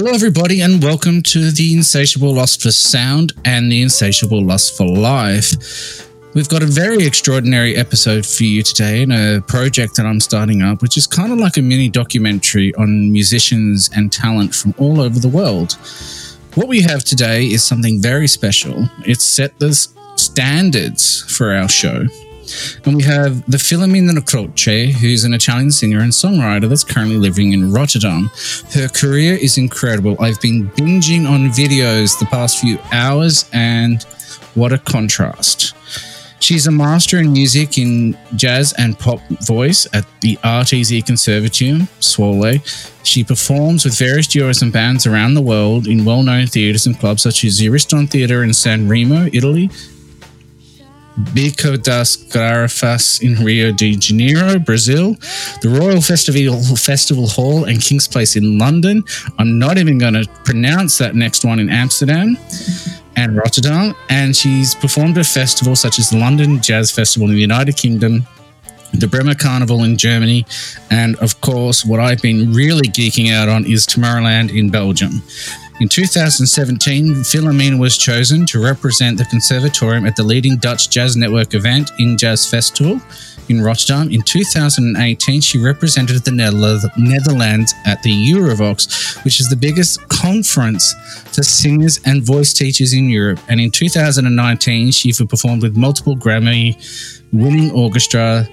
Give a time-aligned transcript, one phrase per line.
[0.00, 4.88] Hello, everybody, and welcome to the Insatiable Lust for Sound and the Insatiable Lust for
[4.88, 6.08] Life.
[6.32, 10.62] We've got a very extraordinary episode for you today in a project that I'm starting
[10.62, 15.02] up, which is kind of like a mini documentary on musicians and talent from all
[15.02, 15.76] over the world.
[16.54, 18.88] What we have today is something very special.
[19.04, 19.74] It's set the
[20.16, 22.06] standards for our show.
[22.84, 27.52] And we have the Filomena Croce, who's an Italian singer and songwriter that's currently living
[27.52, 28.30] in Rotterdam.
[28.72, 30.16] Her career is incredible.
[30.20, 34.02] I've been binging on videos the past few hours, and
[34.54, 35.74] what a contrast.
[36.40, 42.60] She's a master in music in jazz and pop voice at the ArtEZ Conservatorium, Zwolle.
[43.04, 46.98] She performs with various duos and bands around the world in well known theatres and
[46.98, 49.70] clubs such as the Ariston Theatre in San Remo, Italy,
[51.34, 55.16] Beco das Garrafas in Rio de Janeiro, Brazil,
[55.62, 59.04] the Royal Festival Festival Hall and King's Place in London.
[59.38, 62.36] I'm not even going to pronounce that next one in Amsterdam
[63.16, 63.94] and Rotterdam.
[64.08, 68.26] And she's performed at festivals such as the London Jazz Festival in the United Kingdom,
[68.92, 70.44] the Bremer Carnival in Germany,
[70.90, 75.22] and of course, what I've been really geeking out on is Tomorrowland in Belgium.
[75.80, 81.54] In 2017, Filomena was chosen to represent the Conservatorium at the leading Dutch Jazz Network
[81.54, 83.00] event InJazz Festival
[83.48, 84.10] in Rotterdam.
[84.10, 90.94] In 2018, she represented the Netherlands at the Eurovox, which is the biggest conference
[91.32, 93.40] for singers and voice teachers in Europe.
[93.48, 96.76] And in 2019, she performed with multiple Grammy
[97.32, 98.46] winning orchestra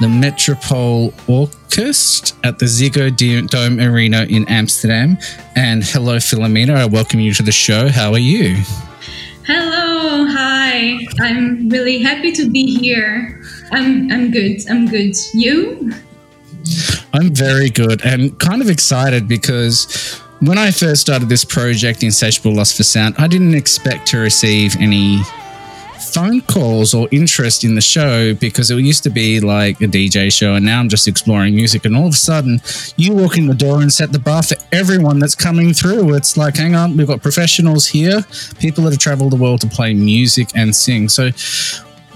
[0.00, 5.16] the Metropole Orkest at the Ziggo Dome Arena in Amsterdam.
[5.56, 6.76] And hello, Filomena.
[6.76, 7.88] I welcome you to the show.
[7.88, 8.56] How are you?
[9.46, 10.98] Hello, hi.
[11.20, 13.42] I'm really happy to be here.
[13.72, 14.60] I'm I'm good.
[14.70, 15.14] I'm good.
[15.34, 15.92] You?
[17.12, 22.54] I'm very good and kind of excited because when I first started this project, Insatiable
[22.54, 25.20] Lust for Sound, I didn't expect to receive any
[26.14, 30.32] phone calls or interest in the show because it used to be like a DJ
[30.32, 31.84] show, and now I'm just exploring music.
[31.84, 32.60] And all of a sudden,
[32.96, 36.14] you walk in the door and set the bar for everyone that's coming through.
[36.14, 38.22] It's like, hang on, we've got professionals here,
[38.60, 41.08] people that have traveled the world to play music and sing.
[41.08, 41.30] So,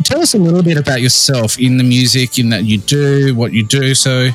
[0.04, 3.52] tell us a little bit about yourself in the music, in that you do, what
[3.52, 3.96] you do.
[3.96, 4.30] So,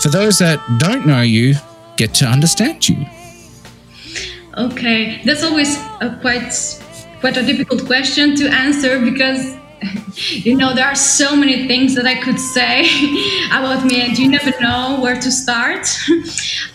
[0.00, 1.54] for those that don't know you,
[1.96, 3.06] get to understand you.
[4.56, 6.52] Okay, that's always a quite
[7.24, 9.56] quite a difficult question to answer because
[10.44, 12.82] you know there are so many things that i could say
[13.46, 15.86] about me and you never know where to start.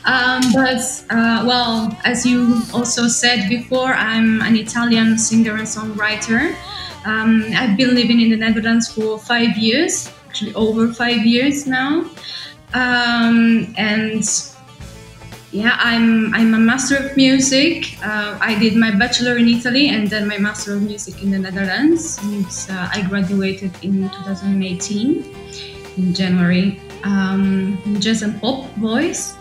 [0.06, 6.56] Um, but uh, well as you also said before i'm an italian singer and songwriter.
[7.06, 12.10] Um, i've been living in the netherlands for five years actually over five years now.
[12.74, 14.24] Um, and
[15.52, 17.98] yeah, I'm I'm a master of music.
[18.04, 21.40] Uh, I did my bachelor in Italy and then my master of music in the
[21.40, 22.20] Netherlands.
[22.22, 25.36] And, uh, I graduated in 2018
[25.98, 29.36] in January um, in jazz and pop voice.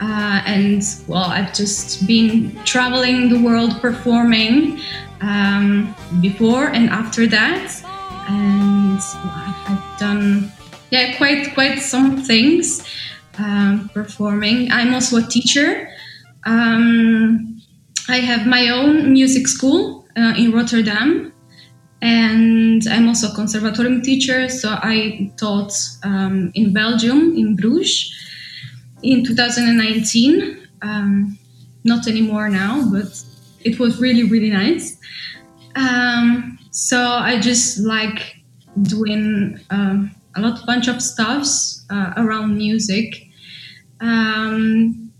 [0.00, 4.80] Uh, and well, I've just been traveling the world performing
[5.20, 7.84] um, before and after that,
[8.28, 10.50] and I've done
[10.90, 12.82] yeah quite quite some things.
[13.38, 14.70] Um, performing.
[14.70, 15.88] I'm also a teacher.
[16.44, 17.62] Um,
[18.08, 21.32] I have my own music school uh, in Rotterdam,
[22.02, 24.48] and I'm also a conservatorium teacher.
[24.48, 25.72] So I taught
[26.02, 28.12] um, in Belgium, in Bruges,
[29.02, 30.68] in 2019.
[30.82, 31.38] Um,
[31.84, 33.22] not anymore now, but
[33.64, 34.98] it was really, really nice.
[35.74, 38.36] Um, so I just like
[38.82, 40.04] doing uh,
[40.36, 43.28] a lot bunch of stuffs uh, around music.
[44.00, 45.12] Um,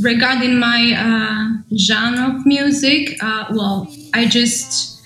[0.00, 5.02] regarding my uh, genre of music, uh, well, I just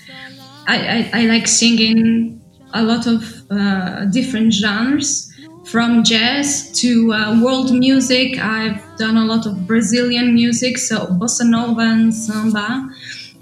[0.67, 2.39] I, I, I, like singing
[2.73, 5.29] a lot of uh, different genres,
[5.69, 8.39] from jazz to uh, world music.
[8.39, 12.89] I've done a lot of Brazilian music, so bossa nova and samba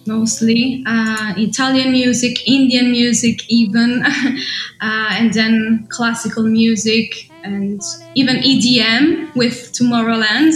[0.07, 4.03] mostly uh, Italian music, Indian music, even,
[4.81, 7.13] uh, and then classical music
[7.43, 7.81] and
[8.15, 10.53] even EDM with Tomorrowland.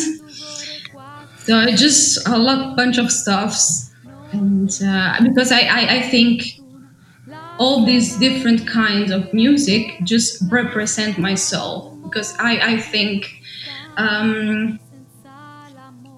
[1.36, 3.92] So just a lot bunch of stuffs,
[4.32, 6.44] and uh, because I, I, I think
[7.58, 13.30] all these different kinds of music just represent my soul because I, I think
[13.98, 14.80] um,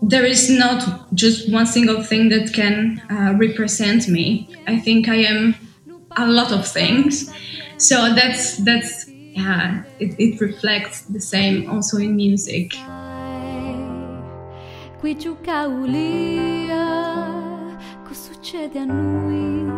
[0.07, 4.49] there is not just one single thing that can uh, represent me.
[4.67, 5.55] I think I am
[6.17, 7.31] a lot of things.
[7.77, 12.73] So that's that's yeah, it, it reflects the same also in music.
[15.03, 16.79] qui giù caulia,
[18.07, 19.69] cosa succede a noi?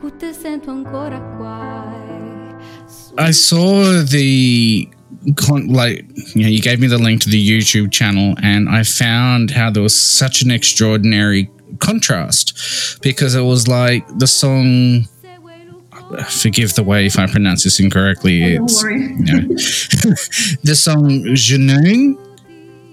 [0.00, 1.84] Che te sento ancora qua.
[3.18, 4.88] I saw the
[5.36, 8.82] con- like you know you gave me the link to the YouTube channel and I
[8.84, 15.06] found how there was such an extraordinary contrast because it was like the song
[16.28, 19.00] forgive the way if I pronounce this incorrectly Oh, don't it's worry.
[19.00, 19.40] you know,
[20.64, 22.18] the song Genoon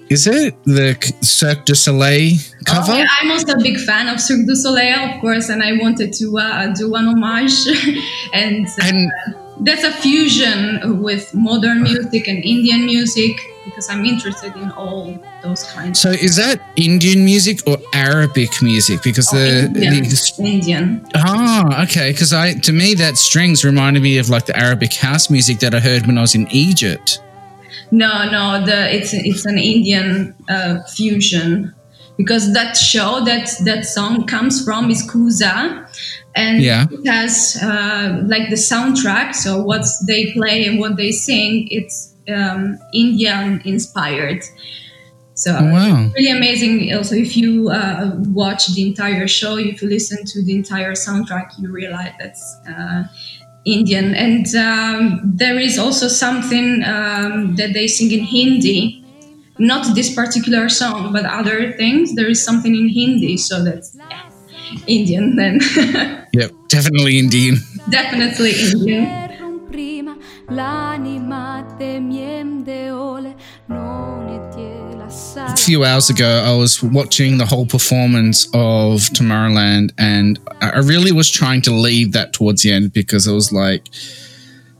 [0.09, 4.21] is it the Cirque du Soleil cover Oh, yeah, I'm also a big fan of
[4.21, 7.67] Cirque du Soleil, of course, and I wanted to uh, do an homage.
[8.33, 9.11] and uh, and
[9.61, 15.63] that's a fusion with modern music and Indian music because I'm interested in all those
[15.63, 15.99] kinds.
[15.99, 20.03] so is that Indian music or Arabic music because the, Indian.
[20.03, 21.07] the Indian.
[21.15, 22.11] Ah, okay.
[22.11, 25.73] Because I, to me, that strings reminded me of like the Arabic house music that
[25.75, 27.21] I heard when I was in Egypt.
[27.91, 31.73] No, no, the it's it's an Indian uh, fusion
[32.17, 35.87] because that show that that song comes from is Kooza,
[36.37, 36.85] and Yeah.
[36.91, 39.33] it has uh, like the soundtrack.
[39.35, 44.41] So what they play and what they sing, it's um, Indian inspired.
[45.33, 46.11] So Oh, wow.
[46.15, 46.93] really amazing.
[46.97, 48.11] Also, if you uh,
[48.41, 53.03] watch the entire show, if you listen to the entire soundtrack, you realize that's uh,
[53.65, 54.15] Indian.
[54.15, 59.03] And um, there is also something um, that they sing in Hindi.
[59.59, 62.13] Not this particular song, but other things.
[62.15, 64.29] There is something in Hindi, so that's yeah,
[64.87, 65.59] Indian then.
[66.37, 67.57] Yep, definitely Indian.
[67.89, 69.05] Definitely Indian.
[69.05, 70.15] Errum prima
[70.49, 73.35] l'anima temiem deole
[73.67, 75.07] non etie la
[75.51, 80.79] A few hours ago, I was watching the whole performance of Tomorrowland, and I I
[80.79, 83.89] really was trying to leave that towards the end because it was like,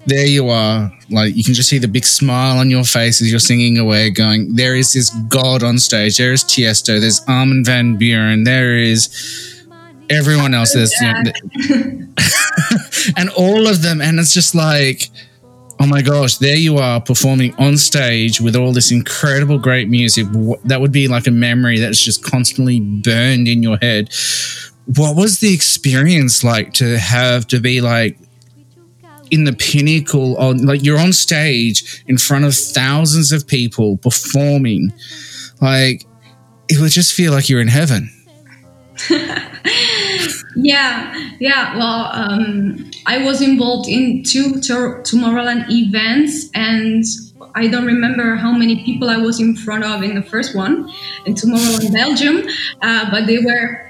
[0.06, 0.92] there you are.
[1.10, 4.12] Like, you can just see the big smile on your face as you're singing away,
[4.12, 6.18] going, there is this God on stage.
[6.18, 7.00] There is Tiesto.
[7.00, 8.45] There's Armin Van Buuren.
[8.45, 9.10] There is
[10.09, 10.75] everyone else.
[10.75, 12.07] is you know,
[13.18, 14.01] and all of them.
[14.01, 15.09] And it's just like,
[15.80, 20.27] oh my gosh, there you are performing on stage with all this incredible, great music.
[20.65, 24.09] That would be like a memory that's just constantly burned in your head.
[24.95, 28.18] What was the experience like to have to be like
[29.30, 34.94] in the pinnacle on like you're on stage in front of thousands of people performing?
[35.62, 36.06] Like
[36.69, 38.10] it would just feel like you're in heaven.
[40.56, 41.78] Yeah, yeah.
[41.78, 47.04] Well, um, I was involved in two Tomorrowland events, and
[47.54, 50.92] I don't remember how many people I was in front of in the first one
[51.28, 52.48] in Tomorrowland Belgium,
[52.82, 53.88] uh, but they were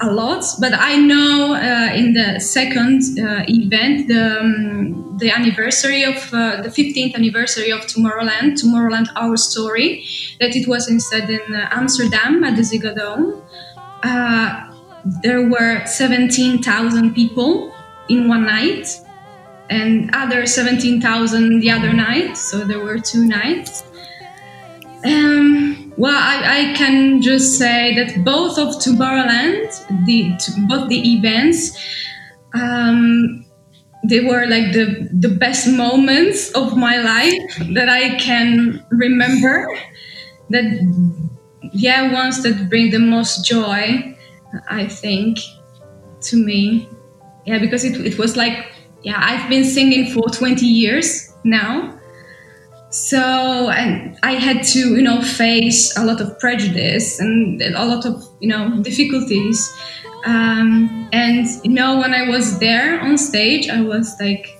[0.00, 0.44] a lot.
[0.60, 6.62] But I know uh, in the second uh, event, the um, the anniversary of uh,
[6.62, 10.04] the 15th anniversary of Tomorrowland, Tomorrowland Our Story,
[10.38, 13.42] that it was instead in uh, Amsterdam at the Ziggo Dome.
[14.02, 14.72] Uh,
[15.22, 17.74] there were 17,000 people
[18.08, 19.00] in one night
[19.70, 22.36] and other 17,000 the other night.
[22.36, 23.84] So there were two nights.
[25.04, 30.32] Um, well, I, I can just say that both of Tomorrowland, the
[30.68, 31.76] both the events,
[32.54, 33.44] um,
[34.04, 39.68] they were like the the best moments of my life that I can remember.
[40.50, 40.64] That
[41.72, 44.16] yeah, ones that bring the most joy,
[44.68, 45.38] I think,
[46.22, 46.88] to me.
[47.44, 48.72] Yeah, because it, it was like,
[49.02, 51.98] yeah, I've been singing for 20 years now.
[52.90, 58.06] So and I had to, you know, face a lot of prejudice and a lot
[58.06, 59.72] of, you know, difficulties.
[60.24, 64.58] Um, and, you know, when I was there on stage, I was like,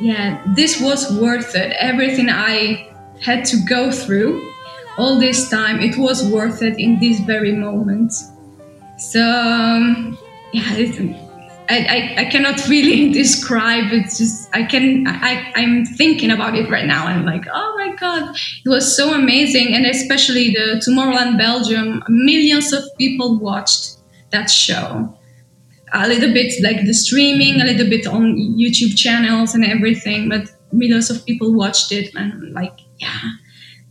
[0.00, 1.76] yeah, this was worth it.
[1.78, 4.52] Everything I had to go through
[4.98, 8.12] all this time, it was worth it in this very moment.
[8.98, 10.18] So, um,
[10.52, 11.16] yeah, it,
[11.68, 14.04] I, I, I cannot really describe it.
[14.04, 17.06] Just I can I, I'm thinking about it right now.
[17.06, 22.02] I'm like, oh my god, it was so amazing, and especially the Tomorrowland Belgium.
[22.08, 23.98] Millions of people watched
[24.30, 25.12] that show.
[25.92, 30.50] A little bit like the streaming, a little bit on YouTube channels and everything, but
[30.72, 33.20] millions of people watched it, and I'm like, yeah,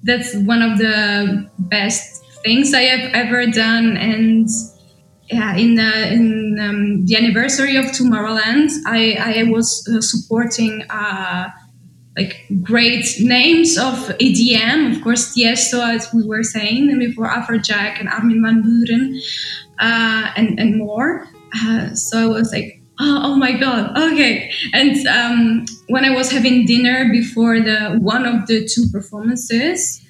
[0.06, 4.48] that's one of the best things I have ever done, and
[5.30, 11.50] yeah, in the in um, the anniversary of Tomorrowland, I I was uh, supporting uh,
[12.16, 18.08] like great names of EDM, of course Tiesto, as we were saying, before Afrojack and
[18.08, 19.20] Armin van Buuren,
[19.80, 21.28] uh, and and more.
[21.54, 24.52] Uh, so I was like, oh, oh my god, okay.
[24.74, 30.02] And um, when I was having dinner before the one of the two performances,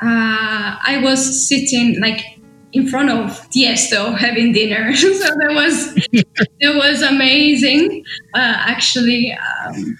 [0.00, 2.20] uh, I was sitting like
[2.72, 4.94] in front of Tiesto having dinner.
[4.96, 5.94] so that was
[6.60, 9.36] that was amazing, uh, actually.
[9.64, 9.98] Um,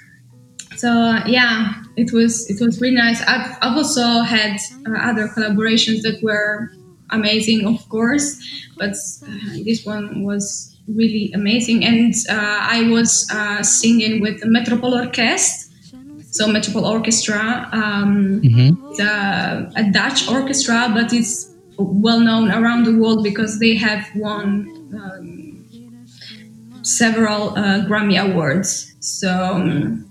[0.76, 0.88] so
[1.26, 3.22] yeah, it was it was really nice.
[3.22, 6.70] I've, I've also had uh, other collaborations that were
[7.10, 8.42] amazing, of course,
[8.76, 11.84] but uh, this one was really amazing.
[11.84, 15.70] And uh, I was uh, singing with the Metropole Orkest.
[16.30, 19.76] So Metropole Orchestra, um, Mm-hmm.
[19.76, 25.64] a Dutch orchestra, but it's well known around the world because they have won um,
[26.82, 28.94] several uh, Grammy awards.
[29.00, 30.10] So um,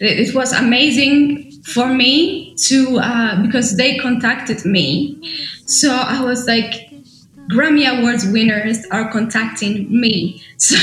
[0.00, 5.18] it, it was amazing for me to uh, because they contacted me.
[5.66, 6.85] So I was like,
[7.48, 10.42] Grammy Awards winners are contacting me.
[10.58, 10.74] So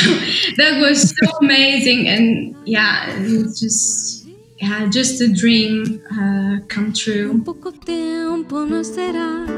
[0.58, 4.28] that was so amazing, and yeah, it was just
[4.62, 7.42] yeah, just a dream uh, come true.
[7.44, 9.50] pouco tempo não serás,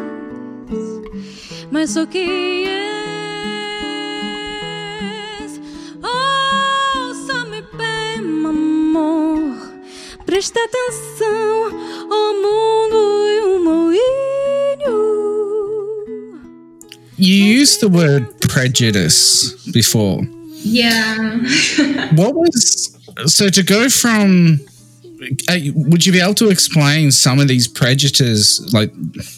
[1.69, 2.95] mas só que és.
[6.01, 9.53] Ouça-me bem, amor.
[10.25, 11.71] Presta atenção
[12.09, 14.34] ao mundo e o moinho.
[17.17, 20.21] You used the word prejudice before.
[20.55, 21.17] Yeah.
[22.15, 24.59] What was so to go from?
[25.49, 28.91] Uh, would you be able to explain some of these prejudices, like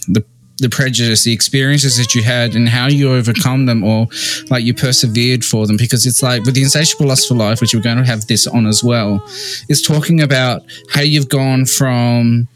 [0.07, 0.23] the
[0.59, 4.07] the prejudice, the experiences that you had, and how you overcome them, or
[4.49, 5.77] like you persevered for them?
[5.77, 8.47] Because it's like with the insatiable lust for life, which we're going to have this
[8.47, 9.23] on as well,
[9.69, 12.47] is talking about how you've gone from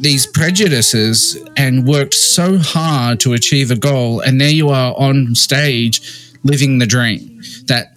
[0.00, 5.34] these prejudices and worked so hard to achieve a goal and there you are on
[5.34, 7.40] stage living the dream.
[7.66, 7.92] That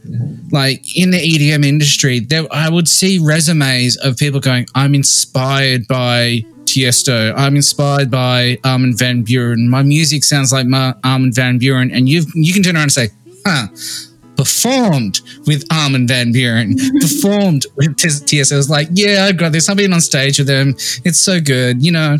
[0.51, 5.87] like in the EDM industry there I would see resumes of people going I'm inspired
[5.87, 7.33] by Tiesto.
[7.35, 9.67] I'm inspired by Armin van Buuren.
[9.67, 11.91] My music sounds like Ma- Armin van Buuren.
[11.93, 13.09] And you you can turn around and say
[13.45, 13.67] huh
[14.41, 18.51] performed with Armin van Buuren, performed with T- TS.
[18.51, 19.69] I was like, yeah, I've got this.
[19.69, 20.69] I've been on stage with them.
[21.05, 22.17] It's so good, you know,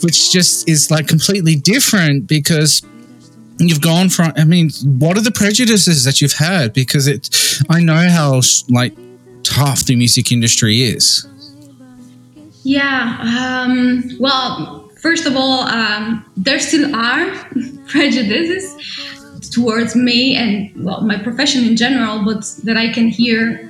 [0.00, 2.82] which just is like completely different because
[3.58, 6.72] you've gone from, I mean, what are the prejudices that you've had?
[6.72, 7.30] Because it,
[7.70, 8.96] I know how like
[9.44, 11.24] tough the music industry is.
[12.64, 13.18] Yeah.
[13.38, 17.32] Um, well, first of all, um, there still are
[17.86, 19.21] prejudices
[19.52, 23.68] towards me and well, my profession in general, but that I can hear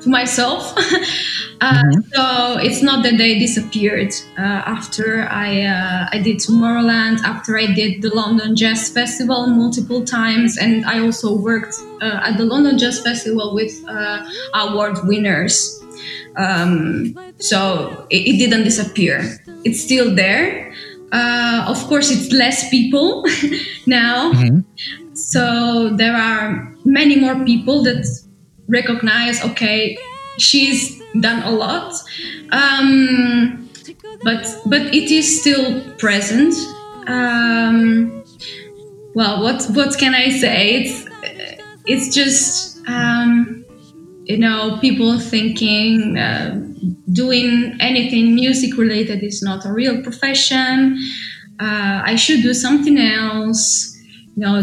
[0.00, 0.74] to myself.
[1.60, 1.82] uh,
[2.14, 7.66] So it's not that they disappeared uh, after I uh, I did Tomorrowland, after I
[7.66, 12.78] did the London Jazz Festival multiple times, and I also worked uh, at the London
[12.78, 14.24] Jazz Festival with uh,
[14.54, 15.76] award winners.
[16.36, 19.38] Um, so it, it didn't disappear.
[19.64, 20.72] It's still there.
[21.12, 23.24] Uh, of course, it's less people
[23.86, 24.32] now.
[25.30, 28.04] So there are many more people that
[28.66, 29.96] recognize, okay,
[30.38, 31.94] she's done a lot,
[32.50, 33.70] um,
[34.24, 36.54] but but it is still present.
[37.06, 38.24] Um,
[39.14, 40.74] well, what what can I say?
[40.74, 41.04] It's
[41.86, 43.64] it's just um,
[44.24, 46.60] you know people thinking uh,
[47.12, 50.98] doing anything music related is not a real profession.
[51.60, 53.96] Uh, I should do something else.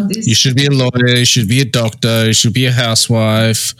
[0.08, 2.72] This You should be a lawyer, you should be a doctor, you should be a
[2.72, 3.74] housewife.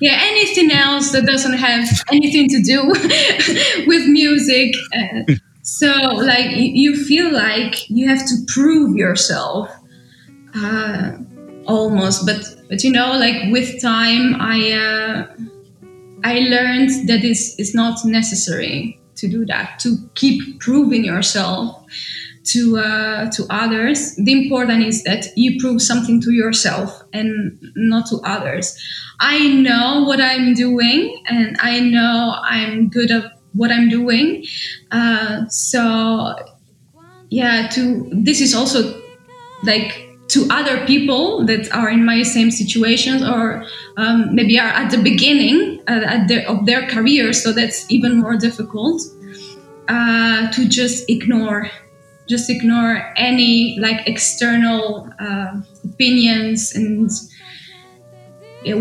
[0.00, 2.86] yeah anything else that doesn't have anything to do
[3.86, 5.88] with music uh, so
[6.32, 9.70] like you feel like you have to prove yourself
[10.54, 11.12] uh,
[11.66, 15.26] almost but but you know like with time i uh,
[16.24, 21.82] i learned that it's, it's not necessary to do that to keep proving yourself
[22.46, 24.14] to uh, to others.
[24.16, 28.76] The important is that you prove something to yourself and not to others.
[29.20, 34.44] I know what I'm doing, and I know I'm good at what I'm doing.
[34.90, 36.34] Uh, so
[37.30, 39.00] yeah, to this is also
[39.62, 43.64] like to other people that are in my same situations or
[43.96, 48.36] um, maybe are at the beginning uh, at of their career so that's even more
[48.36, 49.00] difficult
[49.88, 51.70] uh, to just ignore
[52.28, 57.10] just ignore any like external uh, opinions and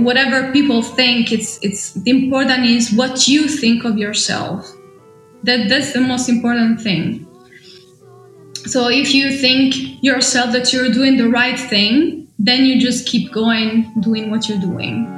[0.04, 1.32] whatever people think.
[1.32, 4.70] It's it's the important is what you think of yourself.
[5.44, 7.28] That that's the most important thing.
[8.66, 13.32] So if you think yourself that you're doing the right thing then you just keep
[13.32, 15.15] going doing what you're doing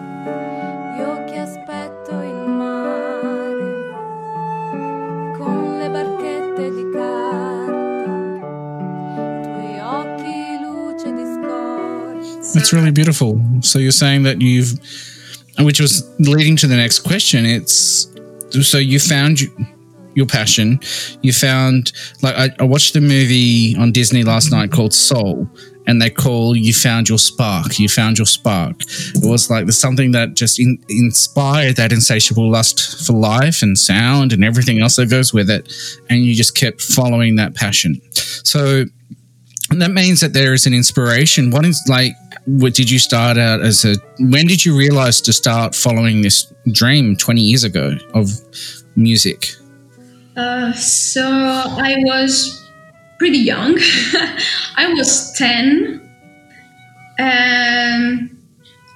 [12.57, 13.39] That's really beautiful.
[13.61, 14.79] So you're saying that you've,
[15.59, 17.45] which was leading to the next question.
[17.45, 18.07] It's
[18.63, 19.41] so you found
[20.15, 20.79] your passion.
[21.21, 21.91] You found
[22.23, 25.47] like I, I watched the movie on Disney last night called Soul,
[25.85, 27.77] and they call you found your spark.
[27.77, 28.81] You found your spark.
[28.81, 33.77] It was like there's something that just in, inspired that insatiable lust for life and
[33.77, 35.71] sound and everything else that goes with it,
[36.09, 38.01] and you just kept following that passion.
[38.13, 38.85] So
[39.69, 41.51] that means that there is an inspiration.
[41.51, 42.13] What is like?
[42.45, 43.95] What did you start out as a?
[44.19, 48.29] When did you realize to start following this dream 20 years ago of
[48.95, 49.47] music?
[50.37, 52.69] Uh, so I was
[53.17, 53.77] pretty young.
[54.77, 56.01] I was 10.
[57.19, 58.37] Um,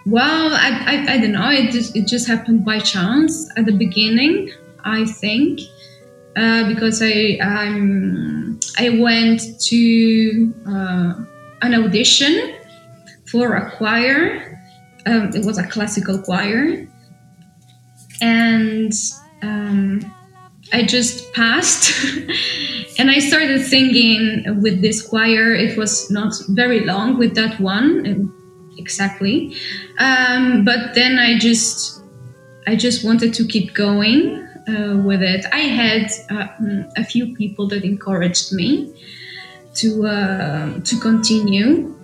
[0.05, 1.49] well, I, I, I don't know.
[1.49, 4.51] It just, it just happened by chance at the beginning,
[4.83, 5.61] I think.
[6.35, 11.13] Uh, because I um, I went to uh,
[11.61, 12.55] an audition
[13.29, 14.57] for a choir.
[15.05, 16.88] Um, it was a classical choir,
[18.21, 18.93] and
[19.41, 20.00] um,
[20.71, 21.91] I just passed
[22.97, 25.53] and I started singing with this choir.
[25.53, 29.53] It was not very long with that one um, exactly,
[30.00, 32.01] um, but then I just
[32.67, 35.45] I just wanted to keep going uh, with it.
[35.51, 38.93] I had uh, mm, a few people that encouraged me
[39.75, 41.95] to uh, to continue.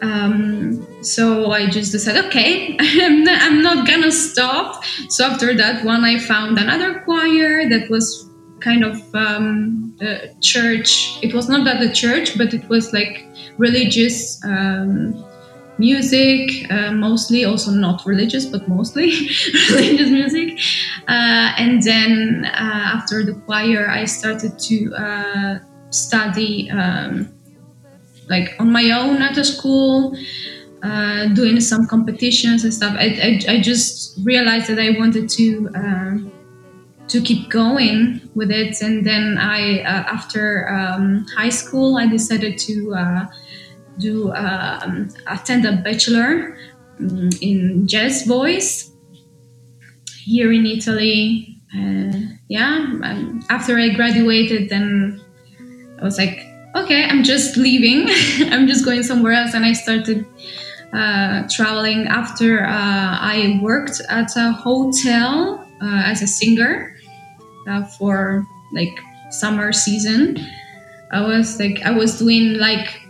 [0.00, 4.84] Um, so I just decided, okay, I'm not, I'm not gonna stop.
[5.08, 8.28] So after that one, I found another choir that was
[8.60, 9.96] kind of um,
[10.40, 11.18] church.
[11.22, 15.24] It was not that the church, but it was like religious um,
[15.78, 17.44] music, uh, mostly.
[17.44, 19.06] Also not religious, but mostly
[19.70, 20.58] religious music.
[21.08, 25.58] Uh, and then uh, after the choir, I started to uh,
[25.90, 27.32] study um,
[28.28, 30.16] like on my own at a school,
[30.82, 32.94] uh, doing some competitions and stuff.
[32.98, 36.18] I, I, I, just realized that I wanted to uh,
[37.08, 42.58] to keep going with it, and then I uh, after um, high school I decided
[42.58, 42.94] to
[43.98, 46.56] do um, attend a bachelor
[47.00, 48.92] um, in jazz voice
[50.24, 51.56] here in Italy.
[51.74, 55.20] Uh, yeah, um, after I graduated, then
[56.00, 58.06] I was like okay, I'm just leaving.
[58.52, 59.54] I'm just going somewhere else.
[59.54, 60.26] And I started
[60.92, 66.96] uh, traveling after uh, I worked at a hotel uh, as a singer
[67.68, 68.98] uh, for like
[69.30, 70.38] summer season.
[71.10, 73.00] I was like, I was doing like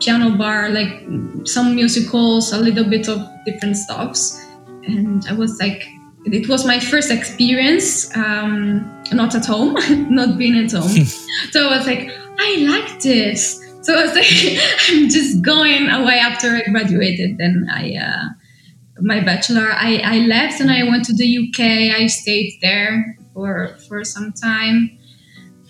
[0.00, 1.06] piano bar, like
[1.44, 4.40] some musicals, a little bit of different stuffs.
[4.84, 5.88] And I was like,
[6.24, 9.74] it was my first experience, um, not at home,
[10.10, 11.04] not being at home.
[11.50, 13.64] so I was like, I like this.
[13.82, 14.26] So I was like,
[14.88, 17.38] I'm just going away after I graduated.
[17.38, 18.24] Then I, uh,
[19.00, 22.00] my bachelor, I, I left and I went to the UK.
[22.00, 24.98] I stayed there for for some time.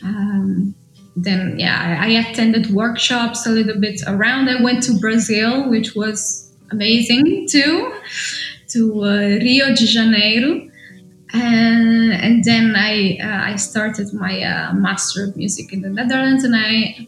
[0.02, 0.74] Um,
[1.24, 4.48] then yeah, I, attended workshops a little bit around.
[4.48, 7.92] I went to Brazil, which was amazing too,
[8.68, 9.08] to uh,
[9.40, 10.68] Rio de Janeiro
[11.32, 16.44] and, and then I uh, I started my uh, master of music in the Netherlands,
[16.44, 17.06] and I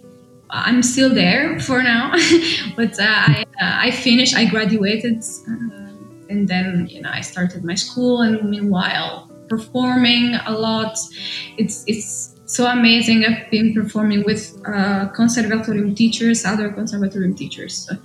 [0.51, 2.13] I'm still there for now,
[2.77, 7.65] but uh, I uh, I finished, I graduated, uh, and then you know I started
[7.65, 10.99] my school, and meanwhile performing a lot.
[11.57, 13.25] It's it's so amazing.
[13.25, 17.87] I've been performing with uh, conservatorium teachers, other conservatorium teachers.
[17.87, 17.97] So,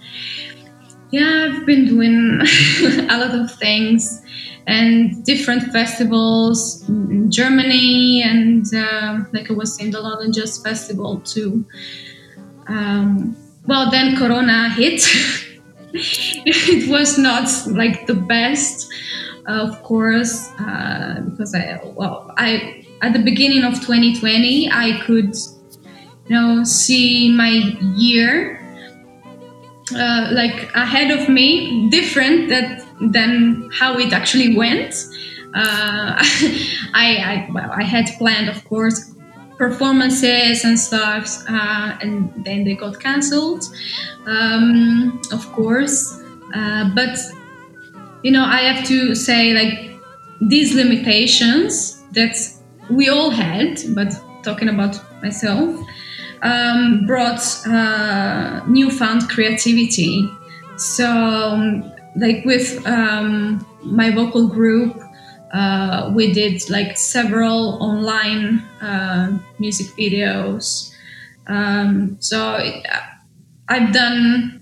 [1.09, 2.41] yeah, I've been doing
[3.09, 4.21] a lot of things
[4.67, 11.21] and different festivals in Germany and uh, like I was saying the London Jazz Festival
[11.21, 11.65] too.
[12.67, 15.01] Um, well, then Corona hit.
[15.93, 18.91] it was not like the best,
[19.47, 25.35] of course, uh, because I well I at the beginning of 2020 I could
[26.27, 27.53] you know see my
[27.95, 28.61] year
[29.93, 34.95] uh, like ahead of me different that than how it actually went.
[35.53, 36.15] Uh,
[36.93, 39.13] I, I, well, I had planned, of course,
[39.57, 43.65] performances and stuff, uh, and then they got cancelled,
[44.25, 46.21] um, of course.
[46.53, 47.17] Uh, but
[48.23, 49.99] you know, I have to say, like
[50.41, 52.35] these limitations that
[52.89, 55.79] we all had, but talking about myself,
[56.41, 60.29] um, brought uh, newfound creativity.
[60.77, 65.01] So um, like with um, my vocal group,
[65.53, 70.93] uh, we did like several online uh, music videos.
[71.47, 72.59] Um, so
[73.69, 74.61] I've done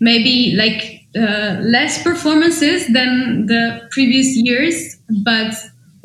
[0.00, 5.54] maybe like uh, less performances than the previous years, but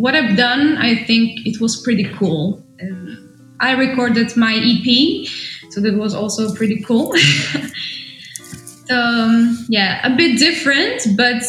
[0.02, 2.64] what I've done, I think it was pretty cool.
[2.80, 3.18] And
[3.60, 5.28] I recorded my EP,
[5.70, 7.14] so that was also pretty cool.
[8.90, 11.44] um, yeah, a bit different, but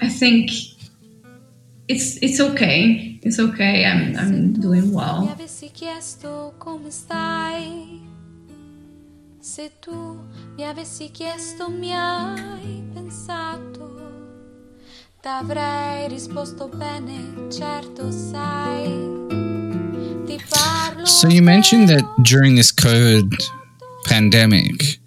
[0.00, 0.50] I think
[1.86, 3.18] it's it's okay.
[3.22, 3.84] It's okay.
[3.84, 5.28] I'm I'm doing well.
[9.44, 10.20] Se tu
[10.56, 14.11] mi avessi chiesto mi hai pensato,
[15.22, 19.20] t'avrei risposto bene, certo sai.
[21.04, 23.32] So you mentioned that during this COVID
[24.04, 24.98] pandemic,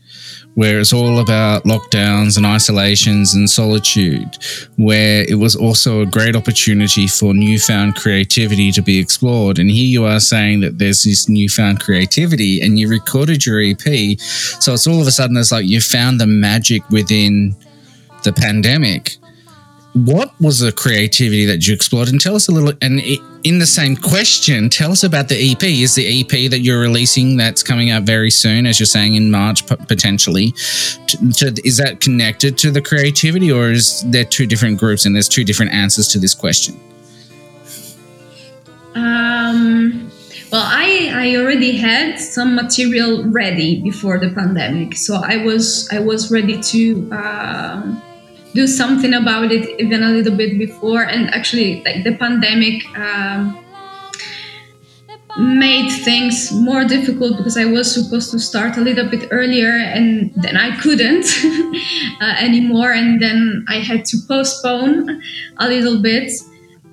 [0.53, 4.37] where it's all about lockdowns and isolations and solitude,
[4.77, 9.59] where it was also a great opportunity for newfound creativity to be explored.
[9.59, 14.17] And here you are saying that there's this newfound creativity and you recorded your EP.
[14.17, 17.53] So it's all of a sudden, it's like you found the magic within
[18.23, 19.17] the pandemic
[19.95, 22.09] what was the creativity that you explored?
[22.09, 22.99] And tell us a little and
[23.43, 27.37] in the same question tell us about the ep is the ep that you're releasing
[27.37, 30.51] that's coming out very soon as you're saying in march potentially?
[31.07, 35.15] To, to, is that connected to the creativity or is there two different groups and
[35.15, 36.77] there's two different answers to this question?
[38.95, 40.11] Um
[40.51, 44.97] well i i already had some material ready before the pandemic.
[44.97, 47.95] So i was i was ready to uh,
[48.55, 51.03] do something about it even a little bit before.
[51.03, 53.59] And actually like the pandemic um,
[55.37, 60.31] made things more difficult because I was supposed to start a little bit earlier and
[60.35, 61.25] then I couldn't
[62.21, 62.93] uh, anymore.
[62.93, 65.21] And then I had to postpone
[65.57, 66.31] a little bit.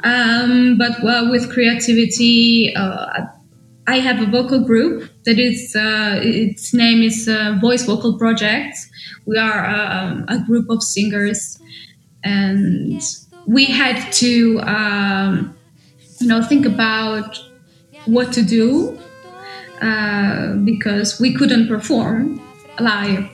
[0.05, 3.27] Um, but well with creativity uh,
[3.87, 8.77] I have a vocal group that is uh, its name is uh, Voice Vocal Project.
[9.27, 11.59] We are um, a group of singers.
[12.25, 13.03] And
[13.47, 15.57] we had to um,
[16.21, 17.39] you know think about
[18.07, 18.99] what to do
[19.81, 22.41] uh, because we couldn't perform
[22.79, 23.29] live.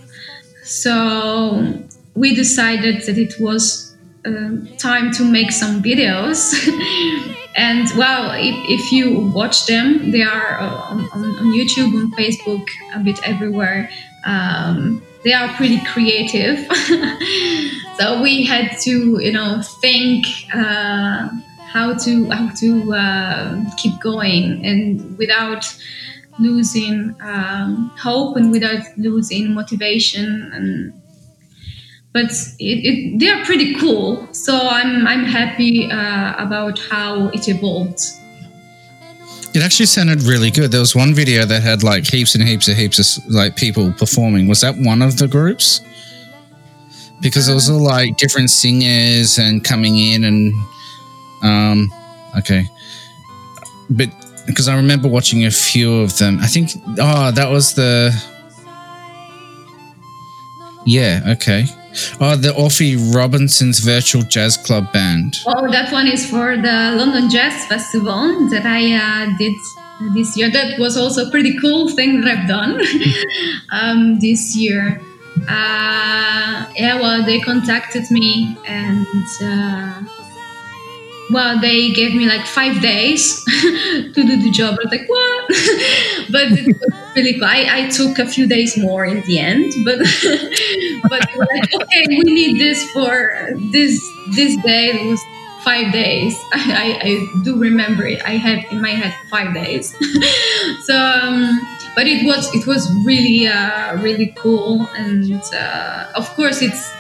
[0.65, 1.75] So
[2.15, 3.97] we decided that it was
[4.27, 6.55] uh, time to make some videos
[7.67, 12.67] and well if, if, you watch them they are uh, on, on, youtube on facebook
[12.95, 13.91] a bit everywhere
[14.25, 16.59] um, they are pretty creative.
[17.99, 21.29] so we had to, you know, think uh,
[21.73, 25.65] how to how to uh, keep going and without
[26.39, 30.93] losing um, hope and without losing motivation and
[32.13, 37.49] but it, it, they are pretty cool so i'm i'm happy uh, about how it
[37.49, 38.01] evolved
[39.55, 40.71] it actually sounded really good.
[40.71, 43.93] There was one video that had like heaps and heaps and heaps of like people
[43.93, 44.47] performing.
[44.47, 45.81] Was that one of the groups?
[47.21, 50.53] Because it was all like different singers and coming in and
[51.43, 51.93] um
[52.37, 52.67] okay.
[53.91, 54.11] But
[54.47, 56.39] because I remember watching a few of them.
[56.41, 58.13] I think oh that was the
[60.85, 61.65] Yeah, okay.
[62.21, 65.39] Oh, the Orphy Robinson's Virtual Jazz Club Band.
[65.47, 69.57] Oh, that one is for the London Jazz Festival that I uh, did
[70.15, 70.51] this year.
[70.51, 72.81] That was also a pretty cool thing that I've done
[73.71, 75.01] um, this year.
[75.49, 79.07] Uh, yeah, well, they contacted me and
[79.43, 80.03] uh,
[81.31, 84.79] well, they gave me like five days to do the job.
[84.79, 85.49] I was like, what?
[86.31, 87.41] but it was really.
[87.43, 89.99] I, I took a few days more in the end, but
[91.11, 94.03] but like, okay, we need this for this
[94.35, 95.01] this day.
[95.01, 95.21] It was
[95.61, 96.39] five days.
[96.53, 98.23] I, I, I do remember it.
[98.25, 99.95] I had in my head five days.
[100.85, 101.61] so, um,
[101.95, 106.91] but it was it was really uh, really cool, and uh, of course it's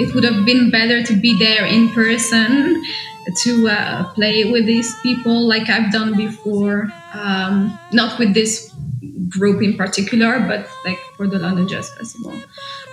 [0.00, 2.82] it would have been better to be there in person
[3.42, 6.90] to uh, play with these people like I've done before.
[7.12, 8.74] Um, not with this
[9.28, 12.34] group in particular, but like for the London Jazz Festival.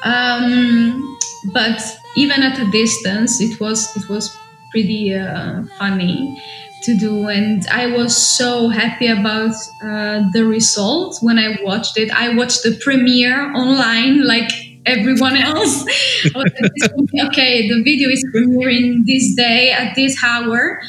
[0.04, 1.18] Um,
[1.54, 1.82] but
[2.16, 4.36] even at a distance, it was it was
[4.72, 6.42] pretty uh, funny
[6.84, 12.12] to do, and I was so happy about uh, the result when I watched it.
[12.12, 14.52] I watched the premiere online, like
[14.88, 15.84] everyone else.
[16.26, 20.82] okay, the video is premiering this day at this hour,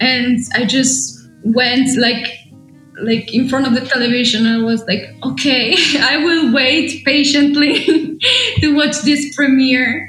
[0.00, 2.34] and I just went like
[3.00, 4.46] like in front of the television.
[4.46, 7.84] I was like, okay, I will wait patiently
[8.60, 10.08] to watch this premiere,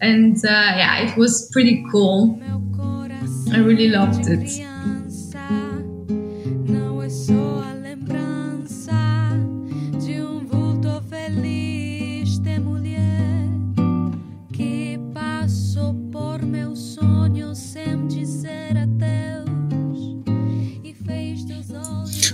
[0.00, 2.40] and uh, yeah, it was pretty cool.
[3.52, 4.71] I really loved it.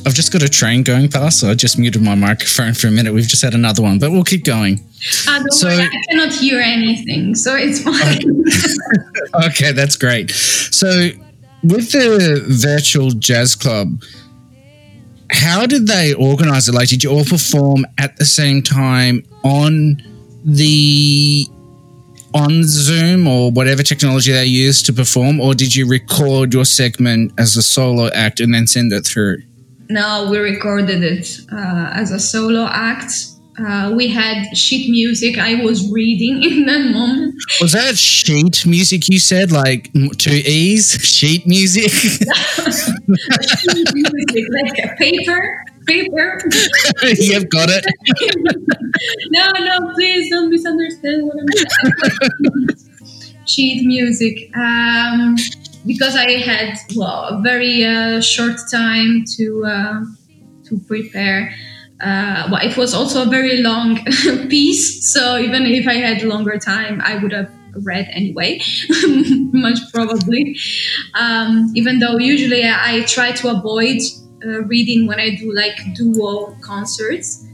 [0.08, 2.90] I've just got a train going past, so I just muted my microphone for a
[2.90, 3.12] minute.
[3.12, 4.80] We've just had another one, but we'll keep going.
[5.28, 8.42] Uh, so, worry, I cannot hear anything, so it's fine.
[9.48, 10.30] okay, that's great.
[10.30, 11.10] So,
[11.62, 14.02] with the virtual jazz club,
[15.30, 16.74] how did they organize it?
[16.74, 20.02] Like, did you all perform at the same time on
[20.42, 21.46] the
[22.32, 27.32] on Zoom or whatever technology they use to perform, or did you record your segment
[27.36, 29.42] as a solo act and then send it through?
[29.90, 33.12] No, we recorded it uh, as a solo act.
[33.58, 35.36] Uh, we had sheet music.
[35.38, 37.34] I was reading in that moment.
[37.60, 40.92] Was that sheet music you said, like two E's?
[41.02, 41.90] Sheet music?
[41.90, 42.24] sheet
[43.94, 46.38] music, like a paper paper.
[47.02, 47.84] You've got it.
[49.30, 52.68] no, no, please don't misunderstand what I'm saying.
[53.46, 54.54] Sheet music.
[54.56, 55.36] Um,
[55.88, 60.00] because I had well a very uh, short time to uh,
[60.66, 61.52] to prepare.
[62.00, 63.98] Uh, well, it was also a very long
[64.48, 67.50] piece, so even if I had longer time, I would have
[67.84, 68.60] read anyway,
[69.52, 70.56] much probably.
[71.14, 74.00] Um, even though usually I, try to avoid
[74.44, 77.44] uh, reading when I do like duo concerts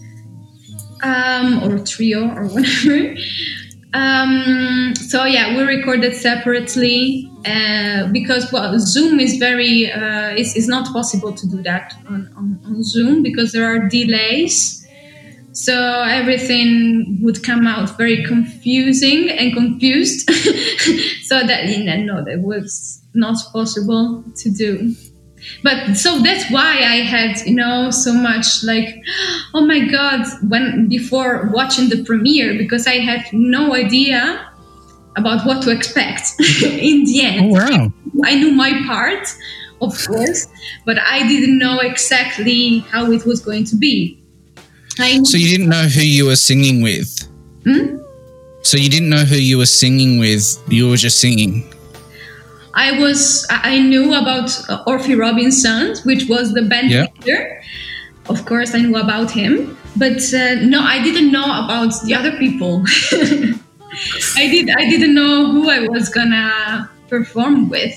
[1.03, 3.15] um, or trio or whatever.
[3.95, 10.67] Um, so yeah, we recorded separately uh, because well, Zoom is very uh, it's, it's
[10.67, 14.81] not possible to do that on, on, on Zoom because there are delays.
[15.53, 20.29] So everything would come out very confusing and confused.
[21.23, 21.67] so that
[22.01, 24.97] no, that was not possible to do
[25.63, 29.03] but so that's why i had you know so much like
[29.55, 34.49] oh my god when before watching the premiere because i had no idea
[35.17, 36.33] about what to expect
[36.65, 37.47] in the end.
[37.47, 37.93] Oh, wow.
[38.25, 39.29] I knew my part
[39.81, 40.49] of course
[40.85, 44.21] but i didn't know exactly how it was going to be.
[45.25, 47.29] So you didn't know who you were singing with?
[47.65, 47.99] Hmm?
[48.65, 51.71] so you didn't know who you were singing with you were just singing
[52.75, 57.07] I was I knew about uh, Orphy Robinson, which was the band yeah.
[57.21, 57.63] leader.
[58.29, 62.33] Of course, I knew about him, but uh, no, I didn't know about the other
[62.39, 62.85] people.
[64.37, 67.95] I did I didn't know who I was gonna perform with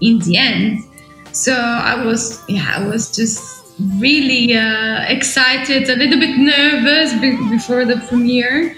[0.00, 0.80] in the end.
[1.32, 3.56] So I was yeah I was just
[3.98, 8.76] really uh, excited, a little bit nervous be- before the premiere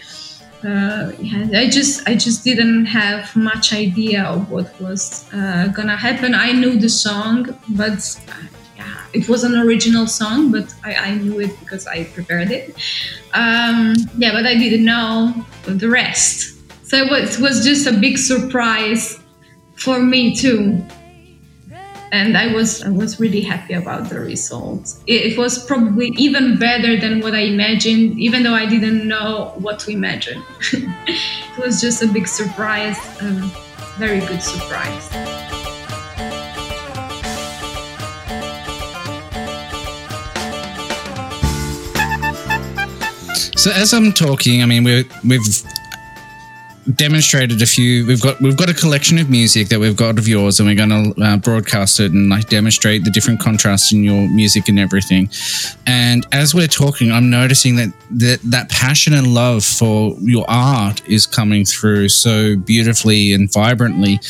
[0.64, 1.12] uh,
[1.55, 6.35] I just I just didn't have much idea of what was uh, gonna happen.
[6.35, 11.14] I knew the song, but uh, yeah, it was an original song, but I, I
[11.14, 12.75] knew it because I prepared it.
[13.35, 16.57] Um, yeah, but I didn't know the rest.
[16.88, 19.21] So it was, it was just a big surprise
[19.77, 20.85] for me too
[22.12, 25.01] and I was I was really happy about the results.
[25.07, 29.53] It, it, was probably even better than what I imagined, even though I didn't know
[29.59, 30.42] what to imagine.
[30.73, 33.51] it was just a big surprise, um,
[33.99, 35.09] very good surprise.
[43.57, 45.44] So as I'm talking, I mean we we've
[46.94, 48.07] demonstrated a few.
[48.07, 50.74] We've got we've got a collection of music that we've got of yours, and we're
[50.74, 54.79] going to uh, broadcast it and like demonstrate the different contrasts in your music and
[54.79, 55.29] everything.
[55.87, 61.07] And as we're talking, I'm noticing that that that passion and love for your art
[61.09, 64.20] is coming through so beautifully and vibrantly.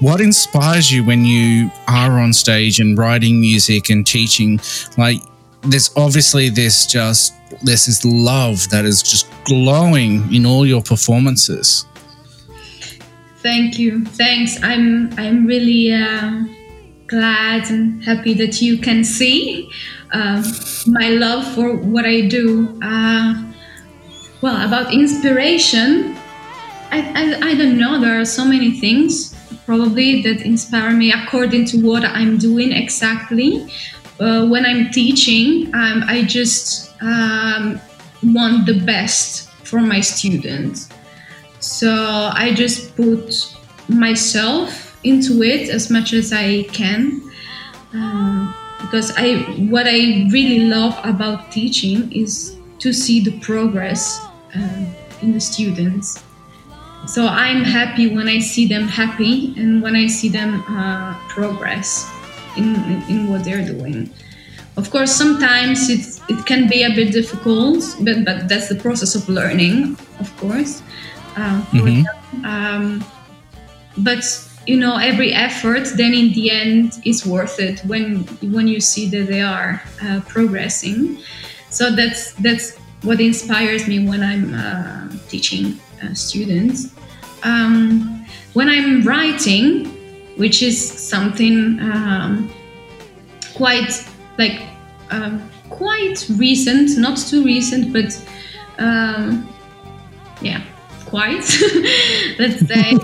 [0.00, 4.60] What inspires you when you are on stage and writing music and teaching?
[4.96, 5.20] Like,
[5.62, 11.86] there's obviously this just this is love that is just glowing in all your performances.
[13.44, 14.06] Thank you.
[14.06, 14.56] Thanks.
[14.62, 16.44] I'm I'm really uh,
[17.06, 19.68] glad and happy that you can see
[20.14, 20.42] uh,
[20.86, 22.80] my love for what I do.
[22.82, 23.52] Uh,
[24.40, 26.16] well, about inspiration,
[26.90, 28.00] I, I, I don't know.
[28.00, 33.68] There are so many things probably that inspire me according to what I'm doing exactly.
[34.20, 37.78] Uh, when I'm teaching, um, I just um,
[38.22, 40.88] want the best for my students.
[41.74, 43.52] So I just put
[43.88, 47.20] myself into it as much as I can.
[47.92, 54.22] Uh, because I what I really love about teaching is to see the progress
[54.54, 54.84] uh,
[55.20, 56.22] in the students.
[57.06, 62.08] So I'm happy when I see them happy and when I see them uh, progress
[62.56, 64.10] in, in, what they're doing.
[64.76, 69.16] Of course, sometimes it it can be a bit difficult, but but that's the process
[69.16, 70.82] of learning, of course.
[71.36, 72.44] Uh, mm-hmm.
[72.44, 73.04] um,
[73.98, 74.24] but
[74.66, 79.08] you know every effort then in the end is worth it when when you see
[79.08, 81.18] that they are uh, progressing.
[81.70, 86.94] So that's that's what inspires me when i'm uh, teaching uh, students.
[87.42, 89.86] Um, when i'm writing
[90.36, 92.50] which is something um,
[93.54, 94.04] quite
[94.38, 94.62] like
[95.10, 98.18] um, quite recent not too recent but
[98.78, 99.48] um,
[100.40, 100.62] yeah
[101.14, 101.46] quite
[102.40, 102.98] let's say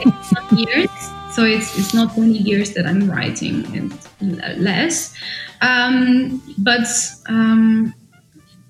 [0.57, 0.91] years
[1.31, 3.65] so it's it's not 20 years that I'm writing
[4.21, 5.15] and less.
[5.61, 6.87] Um, but
[7.27, 7.95] um,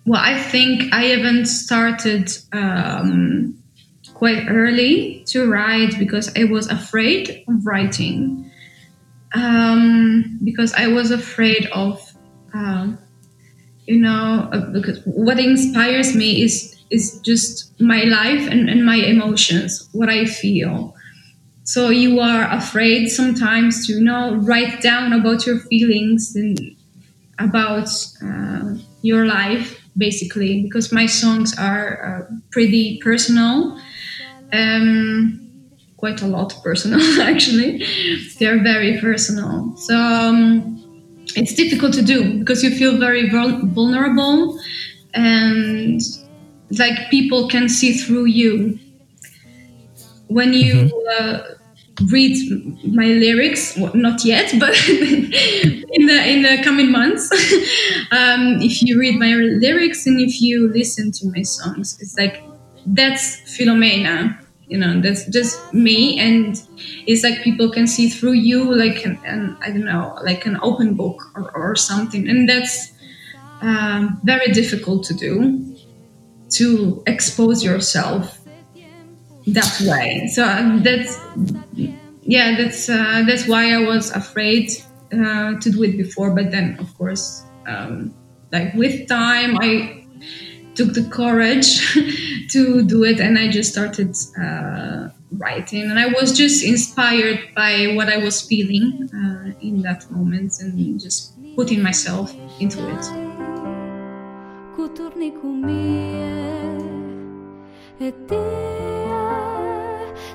[0.06, 3.56] well, I think I haven't started um,
[4.14, 8.50] quite early to write because I was afraid of writing.
[9.34, 12.02] Um, because I was afraid of,
[12.52, 12.92] uh,
[13.86, 18.96] you know, uh, because what inspires me is is just my life and, and my
[18.96, 20.94] emotions, what I feel.
[21.64, 26.58] So you are afraid sometimes to you know write down about your feelings and
[27.38, 27.88] about
[28.24, 33.80] uh, your life, basically, because my songs are uh, pretty personal.
[34.52, 35.46] Um,
[35.96, 37.84] quite a lot personal, actually.
[38.38, 39.76] they are very personal.
[39.76, 40.82] So um,
[41.36, 44.58] it's difficult to do because you feel very vulnerable
[45.14, 46.00] and
[46.78, 48.78] like people can see through you.
[50.28, 51.24] When you mm-hmm.
[51.24, 51.40] uh,
[52.12, 52.36] read
[52.84, 57.30] my lyrics well, not yet but in the in the coming months
[58.10, 62.42] um, if you read my lyrics and if you listen to my songs it's like
[62.86, 66.18] that's Filomena you know that's just me.
[66.18, 66.62] And
[67.06, 70.58] it's like people can see through you like an, an i don't know like an
[70.62, 72.28] open book or, or something.
[72.28, 72.92] And that's
[73.60, 75.76] um, very difficult to do
[76.50, 78.40] to expose yourself
[79.46, 80.28] that way.
[80.28, 81.18] So um, that's
[82.22, 84.70] yeah, that's uh, that's why I was afraid
[85.12, 86.34] uh, to do it before.
[86.34, 88.14] But then, of course, um,
[88.52, 90.04] like with time, I
[90.74, 91.92] took the courage
[92.50, 95.90] to do it, and I just started uh, writing.
[95.90, 101.00] And I was just inspired by what I was feeling uh, in that moment, and
[101.00, 103.29] just putting myself into it.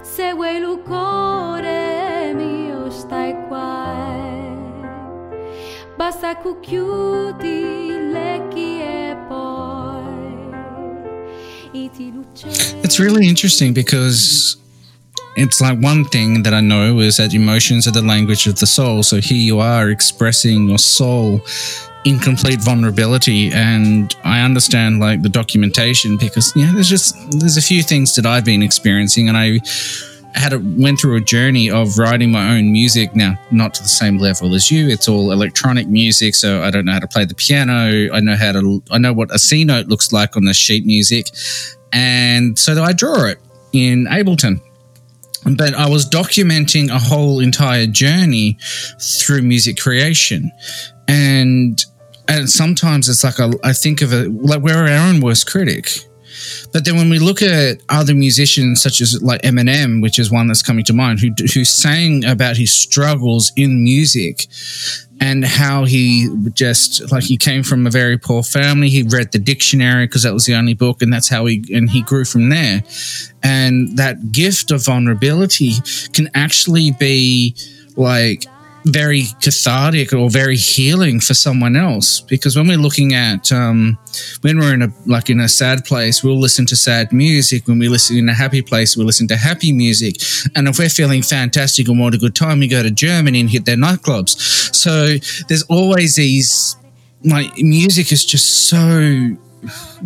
[0.02, 3.96] Se vuoi il cuore mio stai qua
[5.98, 6.36] basta
[8.12, 10.04] lecchi e poi.
[12.84, 14.58] It's really interesting because
[15.36, 18.66] it's like one thing that I know is that emotions are the language of the
[18.66, 19.04] soul.
[19.04, 21.42] So here you are expressing your soul
[22.06, 27.62] in complete vulnerability and i understand like the documentation because yeah there's just there's a
[27.62, 29.60] few things that i've been experiencing and i
[30.36, 33.16] had a, went through a journey of writing my own music.
[33.16, 34.90] Now not to the same level as you.
[34.90, 38.14] It's all electronic music so i don't know how to play the piano.
[38.14, 40.86] I know how to i know what a c note looks like on the sheet
[40.86, 41.28] music.
[41.94, 43.40] And so i draw it
[43.74, 44.62] in ableton.
[45.58, 48.58] But I was documenting a whole entire journey
[49.00, 50.52] through music creation.
[51.08, 51.84] And
[52.28, 55.90] and sometimes it's like a, I think of it like we're our own worst critic.
[56.74, 60.48] But then when we look at other musicians such as like Eminem, which is one
[60.48, 64.48] that's coming to mind, who who sang about his struggles in music
[65.22, 68.90] and how he just like he came from a very poor family.
[68.90, 71.90] He read the dictionary because that was the only book, and that's how he and
[71.90, 72.84] he grew from there.
[73.44, 75.74] And that gift of vulnerability
[76.12, 77.56] can actually be
[77.96, 78.46] like
[78.86, 82.22] very cathartic or very healing for someone else.
[82.22, 83.98] Because when we're looking at um,
[84.42, 87.68] when we're in a like in a sad place we'll listen to sad music.
[87.68, 90.18] When we listen in a happy place we'll listen to happy music.
[90.56, 93.50] And if we're feeling fantastic and want a good time we go to germany and
[93.50, 94.40] hit their nightclubs.
[94.76, 95.18] So
[95.48, 96.76] there's always these
[97.24, 99.36] like music is just so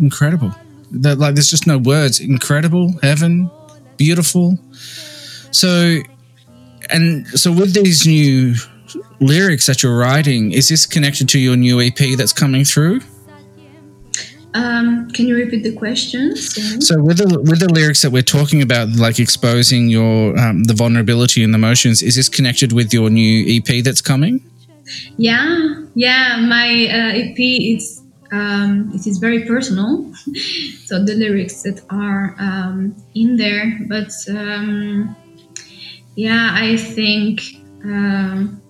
[0.00, 0.54] incredible.
[0.92, 2.18] That like there's just no words.
[2.18, 3.50] Incredible heaven
[4.00, 4.58] beautiful.
[5.50, 6.00] So
[6.88, 8.54] and so with these new
[9.20, 13.00] lyrics that you're writing, is this connected to your new EP that's coming through?
[14.52, 16.36] Um, can you repeat the question?
[16.36, 20.74] So with the with the lyrics that we're talking about, like exposing your um, the
[20.74, 24.42] vulnerability and the emotions, is this connected with your new EP that's coming?
[25.16, 26.44] Yeah, yeah.
[26.48, 28.02] My uh, EP is
[28.32, 30.12] um, it is very personal.
[30.84, 35.14] so the lyrics that are um, in there, but um,
[36.16, 37.40] yeah, I think
[37.84, 38.60] um,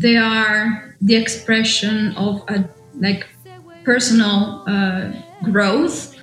[0.00, 2.68] they are the expression of a
[3.00, 3.26] like
[3.84, 6.14] personal uh, growth,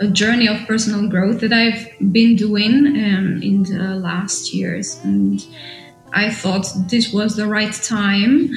[0.00, 5.44] a journey of personal growth that I've been doing um, in the last years, and
[6.12, 8.50] I thought this was the right time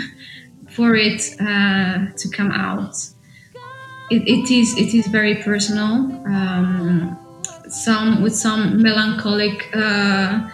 [0.70, 2.96] for it uh, to come out.
[4.10, 5.94] It, it is it is very personal.
[6.26, 7.20] Um,
[7.70, 10.50] some with some melancholic uh,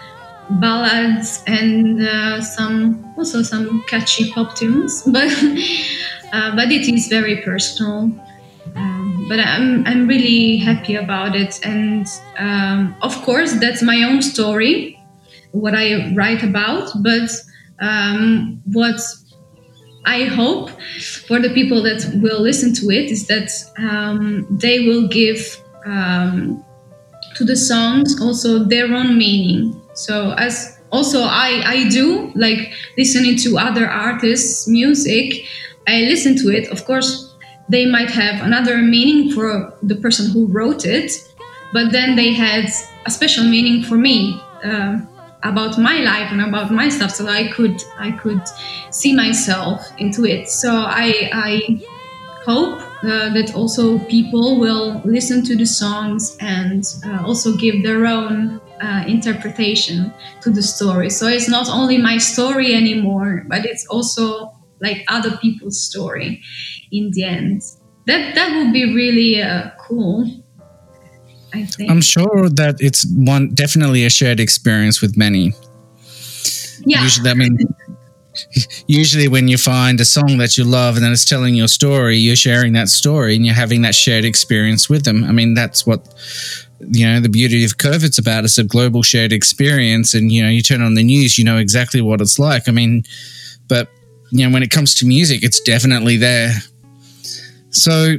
[0.50, 5.32] ballads and uh, some also some catchy pop tunes, but
[6.34, 8.12] uh, but it is very personal.
[8.76, 14.22] Um, but I'm I'm really happy about it, and um, of course that's my own
[14.22, 15.00] story,
[15.52, 16.92] what I write about.
[17.02, 17.30] But
[17.80, 19.00] um, what
[20.06, 20.70] I hope
[21.28, 26.64] for the people that will listen to it is that um, they will give um,
[27.36, 29.80] to the songs also their own meaning.
[30.00, 35.46] So as also I I do like listening to other artists' music.
[35.88, 36.70] I listen to it.
[36.72, 37.36] Of course,
[37.68, 41.12] they might have another meaning for the person who wrote it,
[41.74, 42.66] but then they had
[43.06, 44.40] a special meaning for me.
[44.64, 45.00] Uh,
[45.44, 48.42] about my life and about my stuff so i could i could
[48.92, 51.80] see myself into it so i i
[52.44, 58.06] hope uh, that also people will listen to the songs and uh, also give their
[58.06, 63.86] own uh, interpretation to the story so it's not only my story anymore but it's
[63.88, 66.42] also like other people's story
[66.92, 67.62] in the end
[68.06, 70.26] that that would be really uh, cool
[71.54, 71.90] I think.
[71.90, 75.54] I'm sure that it's one definitely a shared experience with many.
[76.86, 77.04] Yeah.
[77.04, 77.58] Usually, I mean,
[78.88, 82.18] usually when you find a song that you love and then it's telling your story,
[82.18, 85.24] you're sharing that story and you're having that shared experience with them.
[85.24, 86.08] I mean, that's what
[86.82, 88.46] you know the beauty of COVID's about.
[88.46, 91.58] It's a global shared experience, and you know, you turn on the news, you know
[91.58, 92.68] exactly what it's like.
[92.68, 93.04] I mean,
[93.68, 93.90] but
[94.32, 96.54] you know, when it comes to music, it's definitely there.
[97.72, 98.18] So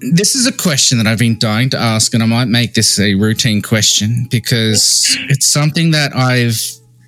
[0.00, 2.98] this is a question that I've been dying to ask, and I might make this
[2.98, 6.60] a routine question because it's something that I've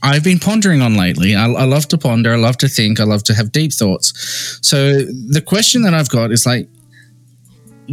[0.03, 1.36] I've been pondering on lately.
[1.36, 2.32] I, I, love to ponder.
[2.32, 2.98] I love to think.
[2.98, 4.59] I love to have deep thoughts.
[4.61, 6.68] So the question that I've got is like,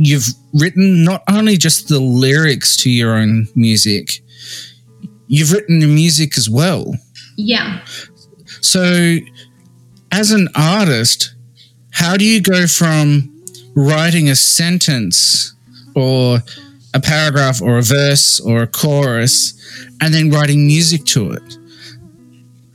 [0.05, 4.21] you've written not only just the lyrics to your own music,
[5.27, 6.95] you've written the music as well.
[7.37, 7.83] Yeah.
[8.61, 9.17] So,
[10.11, 11.35] as an artist,
[11.91, 13.35] how do you go from
[13.75, 15.53] writing a sentence
[15.95, 16.39] or
[16.93, 19.53] a paragraph or a verse or a chorus
[20.01, 21.57] and then writing music to it.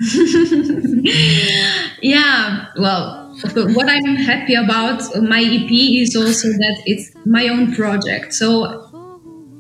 [2.03, 3.24] yeah, well,
[3.75, 8.33] what I'm happy about my EP is also that it's my own project.
[8.35, 8.91] So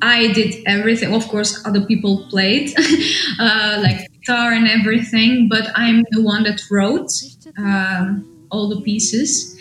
[0.03, 1.15] I did everything.
[1.15, 2.75] Of course, other people played,
[3.41, 7.11] uh, like guitar and everything, but I'm the one that wrote
[7.59, 9.59] um, all the pieces.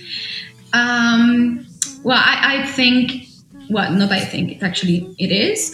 [0.74, 1.66] Um,
[2.04, 3.28] well, I, I think
[3.70, 5.74] well, not I think it actually it is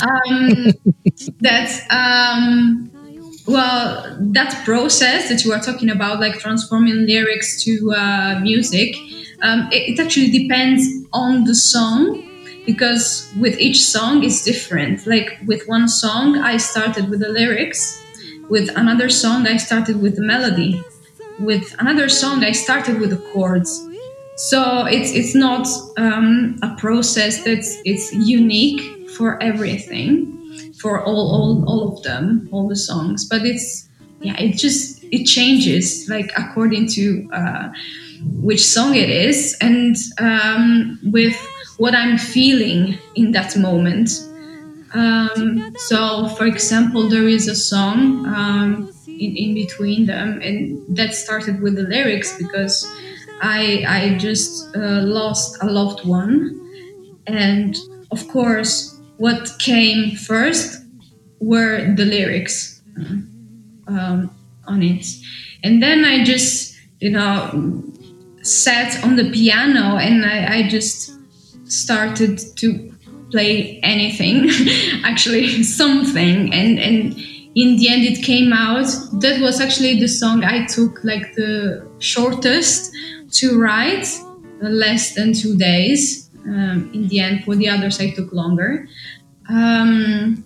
[0.02, 0.72] um,
[1.40, 2.90] that um,
[3.46, 8.96] well that process that you are talking about, like transforming lyrics to uh, music,
[9.42, 12.28] um, it, it, actually depends on the song
[12.66, 15.06] because with each song it's different.
[15.06, 18.00] Like with one song, I started with the lyrics.
[18.48, 20.82] With another song, I started with the melody.
[21.40, 23.88] With another song, I started with the chords
[24.36, 30.43] so it's it's not um, a process that's it's unique for everything,
[30.84, 33.26] for all, all all of them, all the songs.
[33.26, 33.88] But it's
[34.20, 37.68] yeah, it just it changes like according to uh,
[38.48, 41.36] which song it is and um, with
[41.78, 44.10] what I'm feeling in that moment.
[44.92, 50.58] Um, so, for example, there is a song um, in, in between them, and
[50.96, 52.86] that started with the lyrics because
[53.40, 56.36] I I just uh, lost a loved one,
[57.26, 57.74] and
[58.10, 60.82] of course, what came first
[61.40, 62.82] were the lyrics
[63.86, 64.30] um,
[64.66, 65.06] on it,
[65.62, 67.82] and then I just you know
[68.42, 71.12] sat on the piano and I, I just
[71.64, 72.92] started to
[73.30, 74.50] play anything,
[75.04, 77.18] actually something, and and
[77.54, 78.86] in the end it came out.
[79.20, 82.92] That was actually the song i took like the shortest
[83.32, 84.06] to write
[84.60, 86.23] less than two days.
[86.46, 88.86] Um, in the end, for the others, I took longer.
[89.48, 90.44] Um,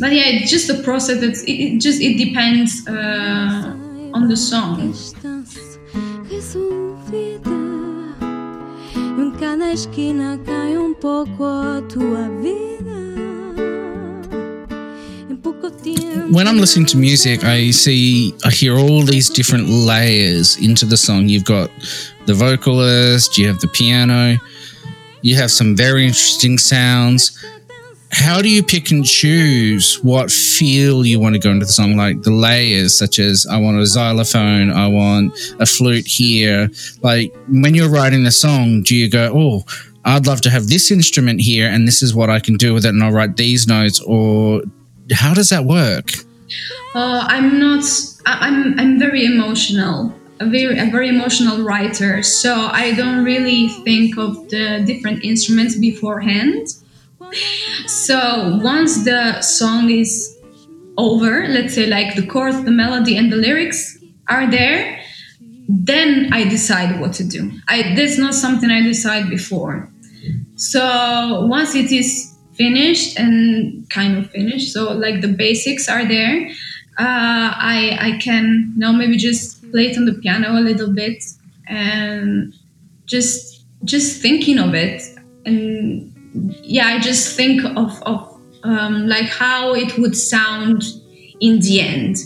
[0.00, 3.76] but yeah, it's just a process that it, it, just it depends uh,
[4.12, 4.94] on the song.
[9.38, 13.04] cada esquina cai um pouco a tua vida.
[16.30, 20.96] when I'm listening to music, I see, I hear all these different layers into the
[20.96, 21.28] song.
[21.28, 21.70] You've got
[22.26, 24.38] the vocalist, you have the piano,
[25.24, 27.42] you have some very interesting sounds.
[28.12, 31.96] how do you pick and choose what feel you want to go into the song?
[31.96, 36.68] Like the layers, such as I want a xylophone, I want a flute here.
[37.00, 39.62] Like when you're writing the song, do you go, oh,
[40.04, 42.84] I'd love to have this instrument here, and this is what I can do with
[42.84, 44.62] it, and I'll write these notes, or
[45.10, 46.10] how does that work?
[46.94, 47.82] Uh, I'm not.
[48.26, 48.78] I'm.
[48.78, 50.12] I'm very emotional.
[50.44, 52.22] A very, a very emotional writer.
[52.22, 56.68] So I don't really think of the different instruments beforehand.
[57.86, 60.36] So once the song is
[60.98, 65.00] over, let's say like the chords, the melody, and the lyrics are there,
[65.68, 67.50] then I decide what to do.
[67.68, 69.90] I that's not something I decide before.
[70.56, 76.48] So once it is finished and kind of finished, so like the basics are there,
[76.98, 81.24] uh, I I can now maybe just play it on the piano a little bit
[81.66, 82.54] and
[83.06, 85.02] just just thinking of it
[85.44, 86.14] and
[86.62, 90.82] yeah, I just think of, of um, like how it would sound
[91.40, 92.18] in the end.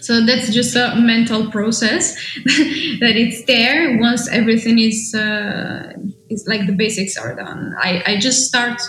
[0.00, 2.14] So that's just a mental process
[2.44, 5.92] that it's there once everything is uh,
[6.30, 7.74] is like the basics are done.
[7.78, 8.80] I, I just start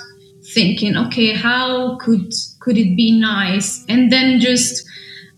[0.53, 4.87] thinking, okay, how could could it be nice, and then just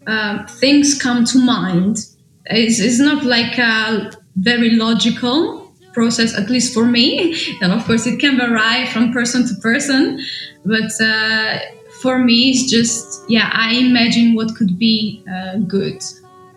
[0.08, 1.98] uh, things come to mind.
[2.46, 7.36] It's, it's not like a very logical process, at least for me.
[7.62, 10.20] And of course, it can vary from person to person,
[10.66, 11.60] but uh,
[12.02, 16.04] for me, it's just yeah, I imagine what could be uh, good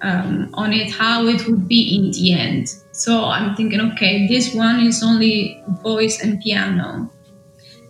[0.02, 2.68] um, on it, how it would be in the end.
[2.92, 7.10] So I'm thinking, okay, this one is only voice and piano,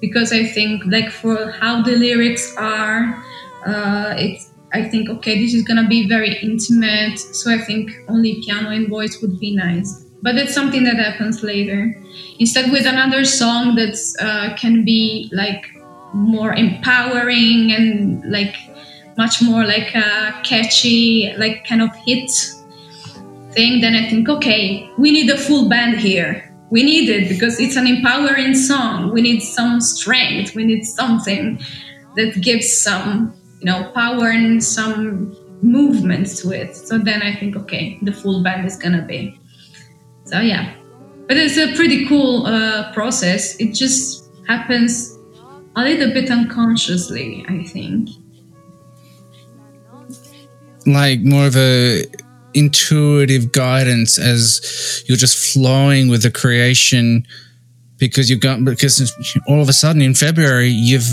[0.00, 3.24] because I think like for how the lyrics are,
[3.64, 7.18] uh, it's I think okay, this is gonna be very intimate.
[7.18, 10.04] So I think only piano and voice would be nice.
[10.22, 11.96] But it's something that happens later.
[12.38, 15.64] Instead with another song that uh, can be like
[16.14, 18.56] more empowering and like
[19.16, 22.30] much more like a catchy like kind of hit
[23.52, 26.42] thing then i think okay we need a full band here.
[26.70, 29.12] We need it because it's an empowering song.
[29.12, 30.54] We need some strength.
[30.56, 31.60] We need something
[32.16, 37.56] that gives some you know power and some movements to it so then i think
[37.56, 39.38] okay the full band is gonna be
[40.26, 40.74] so yeah,
[41.28, 43.56] but it's a pretty cool uh, process.
[43.60, 45.16] It just happens
[45.76, 48.08] a little bit unconsciously, I think.
[50.84, 52.04] Like more of a
[52.54, 57.24] intuitive guidance as you're just flowing with the creation
[57.98, 59.12] because you've got because
[59.46, 61.06] all of a sudden in February you've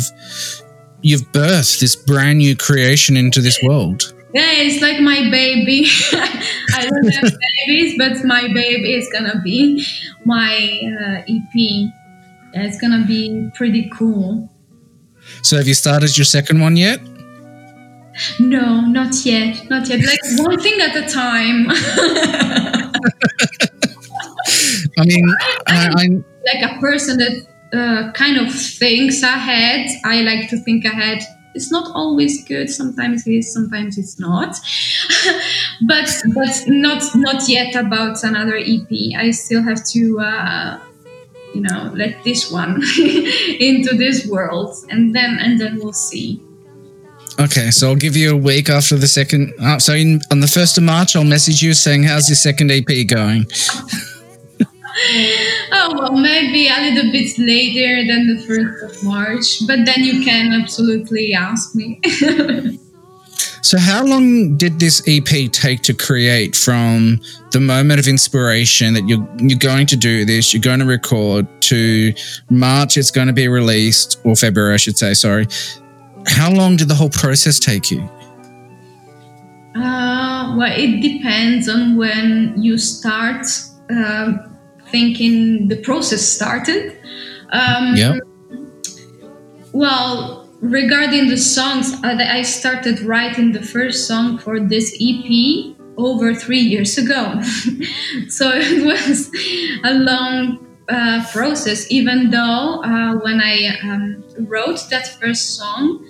[1.03, 4.13] you've birthed this brand new creation into this world.
[4.33, 5.85] Yeah, it's like my baby.
[6.13, 7.31] I don't have
[7.67, 9.85] babies, but my baby is gonna be
[10.25, 11.93] my uh, EP.
[12.53, 14.49] It's gonna be pretty cool.
[15.43, 16.99] So, have you started your second one yet?
[18.39, 19.69] No, not yet.
[19.69, 19.99] Not yet.
[19.99, 21.67] Like one thing at a time.
[24.97, 25.25] I mean,
[25.67, 29.89] I, am like a person that uh, kind of thinks ahead.
[30.03, 31.23] I like to think ahead.
[31.55, 32.69] It's not always good.
[32.69, 34.55] Sometimes it is sometimes it's not.
[35.81, 40.79] But but not not yet about another ep i still have to uh,
[41.53, 42.81] you know let this one
[43.59, 46.41] into this world and then and then we'll see.
[47.39, 50.47] Okay so i'll give you a week after the second uh, so in, on the
[50.47, 53.45] 1st of march i'll message you saying how's your second ep going
[55.71, 60.23] oh well maybe a little bit later than the 1st of march but then you
[60.23, 61.99] can absolutely ask me.
[63.63, 67.21] So how long did this ep take to create from
[67.51, 71.47] the moment of inspiration that you're you're going to do this you're going to record
[71.61, 72.13] to
[72.49, 75.47] march it's going to be released or february i should say sorry.
[76.27, 78.01] How long did the whole process take you?
[79.75, 83.45] Uh, well it depends on when you start
[83.89, 84.33] uh,
[84.93, 86.95] thinking the process started.
[87.51, 88.19] Um, yeah.
[89.73, 96.59] Well, regarding the songs, I started writing the first song for this EP over three
[96.73, 97.41] years ago.
[98.29, 99.31] so it was
[99.83, 106.05] a long uh, process, even though uh, when I um, wrote that first song,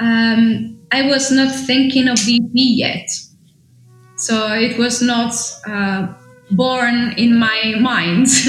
[0.00, 3.08] um, I was not thinking of the EP yet.
[4.16, 5.32] So it was not
[5.66, 6.14] uh,
[6.50, 8.26] born in my mind.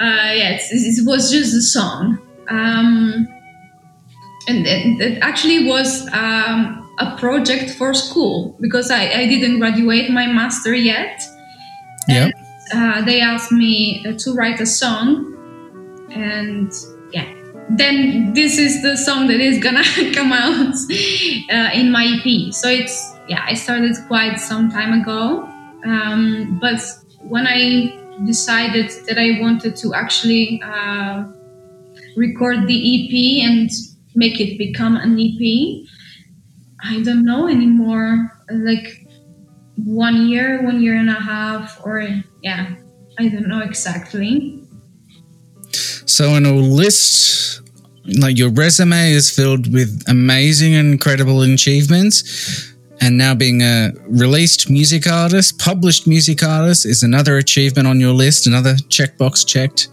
[0.00, 2.18] uh, yes, it was just a song.
[2.48, 3.28] Um,
[4.48, 10.10] and it, it, actually was um, a project for school because I, I didn't graduate
[10.10, 11.22] my master yet.
[12.08, 12.30] Yeah.
[12.74, 15.36] Uh, they asked me uh, to write a song,
[16.10, 16.72] and
[17.12, 17.32] yeah,
[17.70, 19.84] then this is the song that is gonna
[20.14, 20.74] come out
[21.50, 22.52] uh, in my EP.
[22.52, 25.48] So it's yeah, I started quite some time ago,
[25.84, 26.80] um, but
[27.22, 31.24] when I decided that I wanted to actually uh,
[32.16, 33.70] record the EP and
[34.14, 35.86] make it become an EP,
[36.84, 38.30] I don't know anymore.
[38.50, 39.06] Like
[39.76, 42.06] one year, one year and a half, or
[42.42, 42.74] yeah,
[43.18, 44.62] I don't know exactly.
[46.06, 47.62] So, in a list,
[48.04, 52.71] like your resume is filled with amazing incredible achievements.
[53.02, 58.12] And now being a released music artist, published music artist is another achievement on your
[58.12, 59.88] list, another checkbox checked.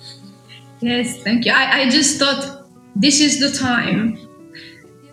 [0.80, 1.52] Yes, thank you.
[1.52, 4.20] I, I just thought this is the time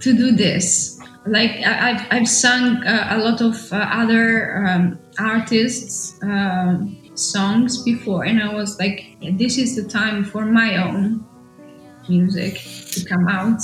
[0.00, 1.00] to do this.
[1.24, 7.82] Like I, have I've sung uh, a lot of uh, other um, artists' um, songs
[7.82, 11.24] before, and I was like, this is the time for my own
[12.10, 13.62] music to come out.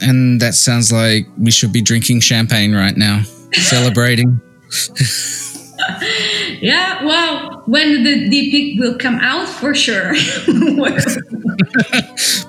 [0.00, 3.22] And that sounds like we should be drinking champagne right now,
[3.52, 4.40] celebrating.
[6.60, 10.12] yeah, well, when the EP will come out, for sure.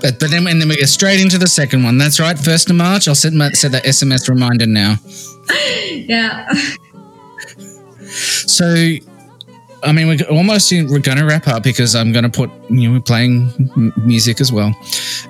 [0.02, 1.98] but but then and then we get straight into the second one.
[1.98, 3.08] That's right, first of March.
[3.08, 4.96] I'll set my, set that SMS reminder now.
[5.92, 6.48] Yeah.
[8.10, 8.96] So,
[9.84, 12.88] I mean, we're almost we're going to wrap up because I'm going to put you
[12.88, 13.52] know we're playing
[13.98, 14.74] music as well,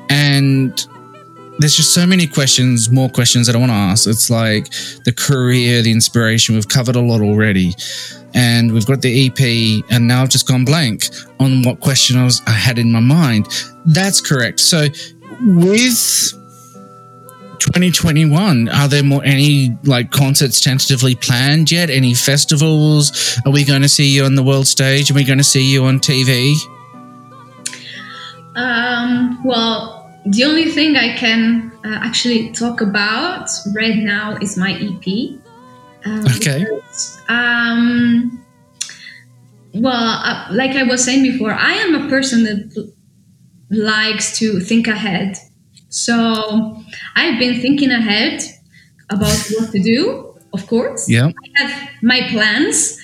[0.09, 0.87] and
[1.59, 4.07] there's just so many questions, more questions that I want to ask.
[4.07, 4.69] It's like
[5.05, 6.55] the career, the inspiration.
[6.55, 7.73] We've covered a lot already,
[8.33, 11.07] and we've got the EP, and now I've just gone blank
[11.39, 13.47] on what question I was I had in my mind.
[13.85, 14.59] That's correct.
[14.59, 14.87] So
[15.41, 16.33] with
[17.59, 23.81] 2021 are there more any like concerts tentatively planned yet any festivals are we going
[23.81, 26.55] to see you on the world stage are we going to see you on tv
[28.55, 29.96] um, well
[30.31, 35.07] the only thing i can uh, actually talk about right now is my ep
[36.05, 38.43] um, okay because, um,
[39.73, 42.93] well uh, like i was saying before i am a person that
[43.69, 45.37] likes to think ahead
[45.89, 46.83] so
[47.15, 48.43] I've been thinking ahead
[49.09, 51.09] about what to do, of course.
[51.09, 51.27] Yeah.
[51.27, 52.97] I have my plans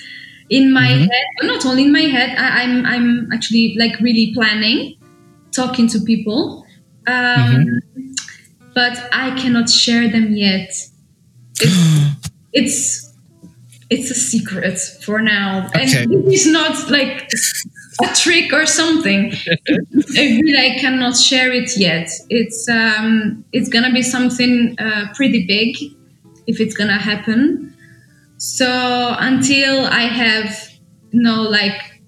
[0.49, 1.03] in my mm-hmm.
[1.03, 2.37] head, but not only in my head.
[2.37, 4.97] I, I'm, I'm actually like really planning,
[5.51, 6.65] talking to people.
[7.07, 8.11] Um, mm-hmm.
[8.73, 10.71] But I cannot share them yet.
[11.59, 12.19] It's,
[12.53, 13.13] it's
[13.89, 16.03] it's a secret for now, okay.
[16.03, 17.29] and it's not like
[18.01, 19.33] a trick or something.
[20.17, 22.09] I really I cannot share it yet.
[22.29, 25.77] It's um, it's gonna be something uh, pretty big
[26.47, 27.75] if it's gonna happen.
[28.37, 30.69] So until I have
[31.11, 32.01] you know like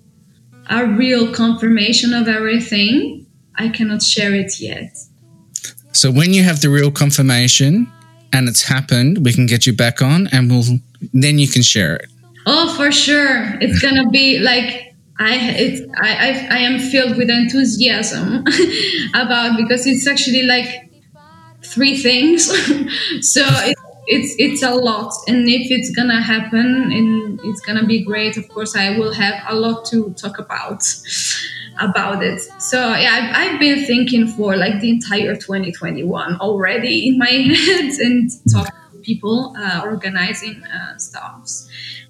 [0.70, 3.25] a real confirmation of everything,
[3.58, 4.98] I cannot share it yet.
[5.92, 7.92] So when you have the real confirmation
[8.34, 10.80] and it's happened, we can get you back on and we'll
[11.14, 12.10] then you can share it.
[12.46, 13.58] Oh, for sure.
[13.62, 18.44] It's gonna be like I it's I, I I am filled with enthusiasm
[19.16, 20.92] about because it's actually like
[21.64, 22.46] three things.
[23.22, 23.78] so it,
[24.08, 28.48] it's it's a lot, and if it's gonna happen and it's gonna be great, of
[28.50, 30.84] course I will have a lot to talk about
[31.80, 32.42] about it.
[32.60, 37.26] So yeah, I've, I've been thinking for like the entire 2021 already in my
[37.66, 41.70] head and talking to people, uh, organizing uh, stuffs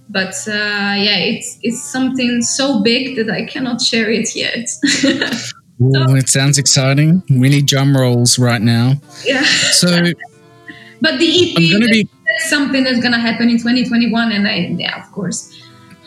[0.10, 4.70] but uh, yeah, it's it's something so big that I cannot share it yet.
[5.82, 7.24] Ooh, it sounds exciting.
[7.30, 8.94] We need drum rolls right now.
[9.26, 9.44] Yeah.
[9.44, 9.88] So,
[11.02, 12.08] but the EP I'm gonna be
[12.48, 15.52] something that's gonna happen in 2021, and I yeah, of course.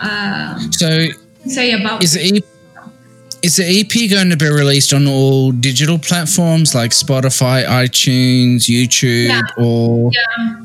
[0.00, 1.08] Uh, so
[1.46, 2.44] say about is the EP,
[3.42, 9.28] is the EP going to be released on all digital platforms like Spotify, iTunes, YouTube,
[9.28, 9.42] yeah.
[9.56, 10.64] or yeah.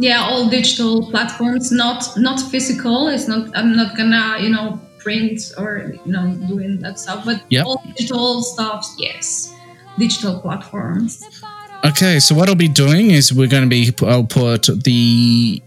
[0.00, 1.72] Yeah all digital platforms.
[1.72, 3.08] Not not physical.
[3.08, 7.42] It's not i'm not gonna you know print or you know doing that stuff but
[7.50, 7.66] yep.
[7.66, 9.54] all digital stuff yes.
[9.98, 11.24] Digital platforms.
[11.84, 15.62] Okay so what i'll be doing is we're going to be i'll put the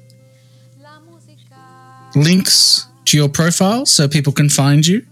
[2.16, 5.06] links to your profile so people can find you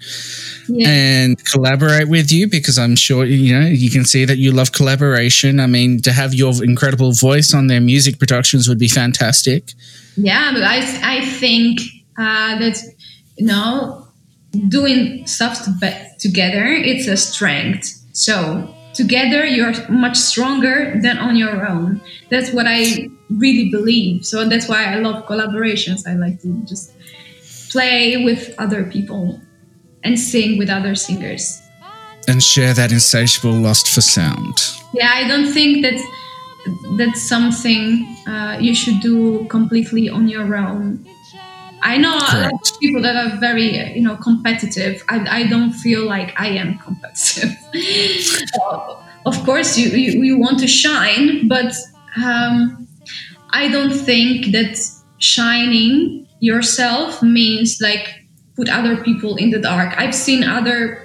[0.68, 0.90] yeah.
[0.90, 4.72] and collaborate with you because I'm sure you know you can see that you love
[4.72, 5.60] collaboration.
[5.60, 9.74] I mean, to have your incredible voice on their music productions would be fantastic.
[10.16, 10.78] Yeah, but I
[11.18, 11.82] I think
[12.18, 12.82] uh, that
[13.38, 14.08] you know
[14.68, 15.72] doing stuff to
[16.20, 17.86] together it's a strength.
[18.14, 22.02] So together you're much stronger than on your own.
[22.30, 24.26] That's what I really believe.
[24.26, 26.08] So that's why I love collaborations.
[26.08, 26.92] I like to just
[27.70, 29.40] play with other people
[30.04, 31.62] and sing with other singers.
[32.28, 34.56] and share that insatiable lust for sound.
[34.94, 36.00] Yeah, I don't think that
[36.98, 41.06] that's something uh, you should do completely on your own.
[41.82, 45.04] I know of people that are very, you know, competitive.
[45.08, 47.58] I, I don't feel like I am competitive.
[49.26, 51.74] of course, you, you, you want to shine, but
[52.18, 52.88] um,
[53.52, 54.78] I don't think that
[55.20, 58.26] shining yourself means like
[58.56, 59.94] put other people in the dark.
[59.98, 61.02] I've seen other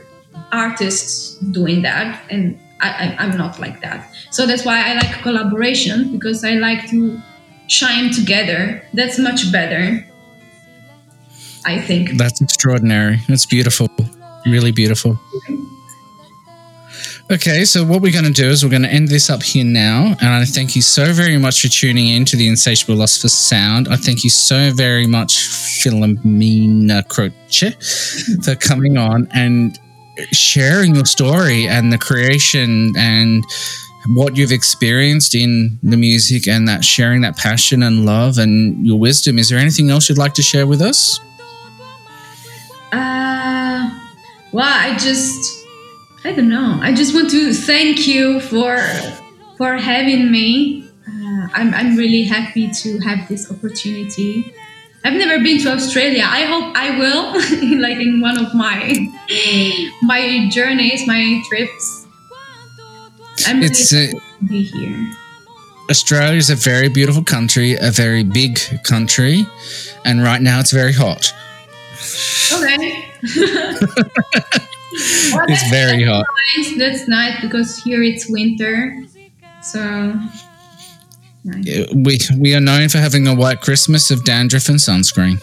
[0.52, 4.10] artists doing that, and I, am not like that.
[4.30, 7.20] So that's why I like collaboration because I like to
[7.66, 8.82] shine together.
[8.92, 10.06] That's much better.
[11.66, 12.18] I think.
[12.18, 13.20] That's extraordinary.
[13.28, 13.88] That's beautiful.
[14.46, 15.18] Really beautiful.
[17.30, 19.64] Okay, so what we're going to do is we're going to end this up here
[19.64, 20.14] now.
[20.20, 23.30] And I thank you so very much for tuning in to the Insatiable Lust for
[23.30, 23.88] Sound.
[23.88, 25.32] I thank you so very much,
[25.82, 27.70] Filomena Croce,
[28.42, 29.78] for coming on and
[30.32, 33.42] sharing your story and the creation and
[34.08, 38.98] what you've experienced in the music and that sharing that passion and love and your
[38.98, 39.38] wisdom.
[39.38, 41.18] Is there anything else you'd like to share with us?
[42.92, 43.98] Uh,
[44.52, 45.63] well, I just
[46.24, 46.78] I don't know.
[46.80, 48.78] I just want to thank you for
[49.58, 50.88] for having me.
[51.06, 54.54] Uh, I'm I'm really happy to have this opportunity.
[55.04, 56.24] I've never been to Australia.
[56.26, 59.06] I hope I will, like in one of my
[60.02, 62.06] my journeys, my trips.
[63.46, 65.12] I'm really it's happy to be here.
[65.90, 69.46] Australia is a very beautiful country, a very big country,
[70.06, 71.34] and right now it's very hot.
[72.50, 73.04] Okay.
[75.32, 76.26] well, it's very hot.
[76.56, 76.78] Nice.
[76.78, 79.02] That's nice because here it's winter.
[79.62, 80.14] So
[81.44, 81.88] nice.
[81.94, 85.42] we we are known for having a white Christmas of dandruff and sunscreen.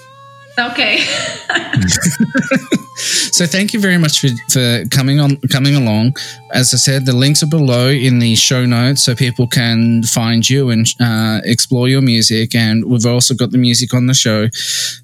[0.59, 0.99] Okay.
[2.97, 6.15] so thank you very much for, for coming on coming along.
[6.53, 10.47] As I said, the links are below in the show notes so people can find
[10.49, 12.53] you and uh, explore your music.
[12.53, 14.49] And we've also got the music on the show.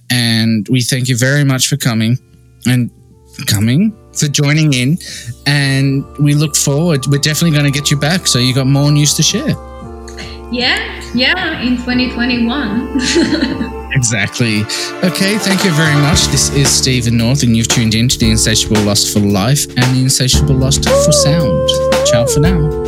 [0.10, 2.18] And we thank you very much for coming
[2.66, 2.92] and
[3.46, 4.98] coming for joining in.
[5.46, 7.06] And we look forward.
[7.08, 8.28] We're definitely going to get you back.
[8.28, 9.56] So you got more news to share.
[10.50, 13.90] Yeah, yeah, in 2021.
[13.92, 14.62] exactly.
[15.04, 16.28] Okay, thank you very much.
[16.28, 19.96] This is Steven North, and you've tuned in to the Insatiable Lust for Life and
[19.96, 21.70] the Insatiable Lust for Sound.
[22.08, 22.87] Ciao for now.